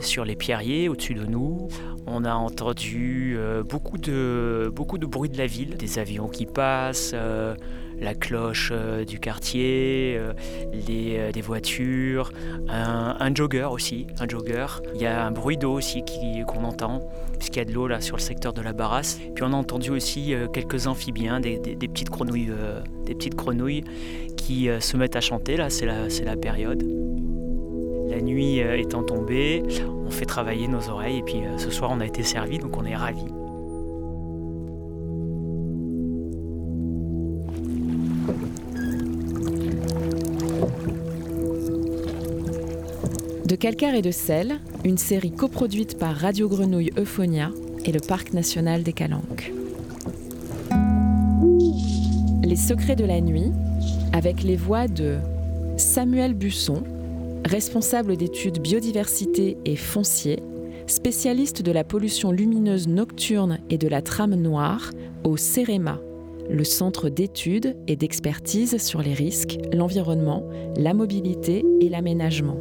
sur 0.00 0.24
les 0.24 0.36
pierriers 0.36 0.88
au-dessus 0.88 1.14
de 1.14 1.24
nous. 1.24 1.68
On 2.06 2.24
a 2.24 2.34
entendu 2.34 3.36
beaucoup, 3.68 3.98
de, 3.98 4.70
beaucoup 4.74 4.98
de 4.98 5.06
bruit 5.06 5.30
de 5.30 5.38
la 5.38 5.46
ville, 5.46 5.76
des 5.76 5.98
avions 5.98 6.28
qui 6.28 6.46
passent 6.46 7.14
la 8.00 8.14
cloche 8.14 8.70
euh, 8.72 9.04
du 9.04 9.20
quartier, 9.20 10.16
euh, 10.18 10.32
euh, 10.74 11.32
des 11.32 11.40
voitures, 11.40 12.32
un, 12.68 13.34
jogger 13.34 13.68
aussi, 13.70 14.06
un 14.18 14.28
jogger. 14.28 14.66
Il 14.94 15.00
y 15.00 15.06
a 15.06 15.24
un 15.24 15.30
bruit 15.30 15.56
d'eau 15.56 15.74
aussi 15.74 16.02
qu'on 16.46 16.64
entend, 16.64 17.08
puisqu'il 17.38 17.58
y 17.58 17.62
a 17.62 17.64
de 17.64 17.72
l'eau 17.72 17.86
là 17.86 18.00
sur 18.00 18.16
le 18.16 18.22
secteur 18.22 18.52
de 18.52 18.62
la 18.62 18.72
Barrasse. 18.72 19.20
Puis 19.34 19.44
on 19.44 19.52
a 19.52 19.56
entendu 19.56 19.90
aussi 19.90 20.34
quelques 20.52 20.86
amphibiens, 20.86 21.40
des, 21.40 21.58
petites 21.58 22.10
grenouilles, 22.10 23.84
qui 24.36 24.68
se 24.80 24.96
mettent 24.96 25.16
à 25.16 25.20
chanter. 25.20 25.56
Là, 25.56 25.70
c'est 25.70 25.86
la 25.86 26.36
période. 26.36 26.82
La 28.20 28.26
nuit 28.26 28.58
étant 28.58 29.02
tombée, 29.02 29.62
on 30.06 30.10
fait 30.10 30.26
travailler 30.26 30.68
nos 30.68 30.90
oreilles 30.90 31.20
et 31.20 31.22
puis 31.22 31.40
ce 31.56 31.70
soir 31.70 31.90
on 31.90 32.00
a 32.00 32.04
été 32.04 32.22
servi, 32.22 32.58
donc 32.58 32.76
on 32.76 32.84
est 32.84 32.94
ravis. 32.94 33.24
De 43.46 43.56
calcaire 43.56 43.94
et 43.94 44.02
de 44.02 44.10
sel, 44.10 44.60
une 44.84 44.98
série 44.98 45.32
coproduite 45.32 45.98
par 45.98 46.14
Radio 46.14 46.46
Grenouille 46.46 46.92
Euphonia 46.98 47.50
et 47.86 47.90
le 47.90 48.00
Parc 48.00 48.34
national 48.34 48.82
des 48.82 48.92
Calanques. 48.92 49.50
Les 52.42 52.56
secrets 52.56 52.96
de 52.96 53.06
la 53.06 53.22
nuit, 53.22 53.50
avec 54.12 54.42
les 54.42 54.56
voix 54.56 54.88
de 54.88 55.16
Samuel 55.78 56.34
Busson, 56.34 56.82
responsable 57.50 58.16
d'études 58.16 58.60
biodiversité 58.60 59.58
et 59.64 59.74
foncier, 59.74 60.40
spécialiste 60.86 61.62
de 61.62 61.72
la 61.72 61.82
pollution 61.82 62.30
lumineuse 62.30 62.86
nocturne 62.86 63.58
et 63.68 63.76
de 63.76 63.88
la 63.88 64.02
trame 64.02 64.36
noire 64.36 64.90
au 65.24 65.36
CEREMA, 65.36 66.00
le 66.48 66.64
centre 66.64 67.08
d'études 67.08 67.76
et 67.88 67.96
d'expertise 67.96 68.78
sur 68.78 69.02
les 69.02 69.14
risques, 69.14 69.58
l'environnement, 69.72 70.48
la 70.76 70.94
mobilité 70.94 71.64
et 71.80 71.88
l'aménagement 71.88 72.56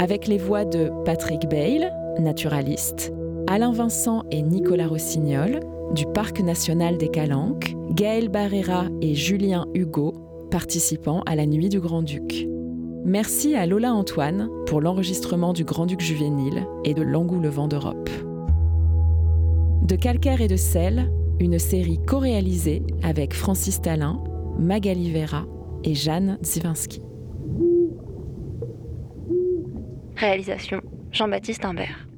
avec 0.00 0.26
les 0.26 0.38
voix 0.38 0.64
de 0.64 0.90
Patrick 1.04 1.46
Bale, 1.50 1.92
naturaliste, 2.18 3.12
Alain 3.46 3.70
Vincent 3.70 4.22
et 4.30 4.40
Nicolas 4.40 4.88
Rossignol, 4.88 5.60
du 5.94 6.06
Parc 6.06 6.40
national 6.40 6.96
des 6.96 7.08
Calanques, 7.08 7.74
Gaël 7.90 8.30
Barrera 8.30 8.86
et 9.02 9.14
Julien 9.14 9.66
Hugo, 9.74 10.14
participants 10.50 11.22
à 11.26 11.36
la 11.36 11.44
Nuit 11.44 11.68
du 11.68 11.80
Grand-Duc. 11.80 12.48
Merci 13.04 13.54
à 13.54 13.66
Lola 13.66 13.94
Antoine 13.94 14.50
pour 14.66 14.82
l'enregistrement 14.82 15.54
du 15.54 15.64
Grand-Duc 15.64 16.00
juvénile 16.00 16.66
et 16.84 16.92
de 16.92 17.02
L'Engoulevent 17.02 17.66
d'Europe. 17.66 18.10
De 19.82 19.96
calcaire 19.96 20.42
et 20.42 20.48
de 20.48 20.56
sel, 20.56 21.10
une 21.40 21.58
série 21.58 21.98
co-réalisée 22.06 22.82
avec 23.02 23.32
Francis 23.32 23.80
Talin, 23.80 24.22
Magali 24.58 25.10
Vera 25.10 25.46
et 25.82 25.94
Jeanne 25.94 26.38
Zivinski. 26.44 27.00
Réalisation 30.16 30.82
Jean-Baptiste 31.10 31.64
Imbert. 31.64 32.09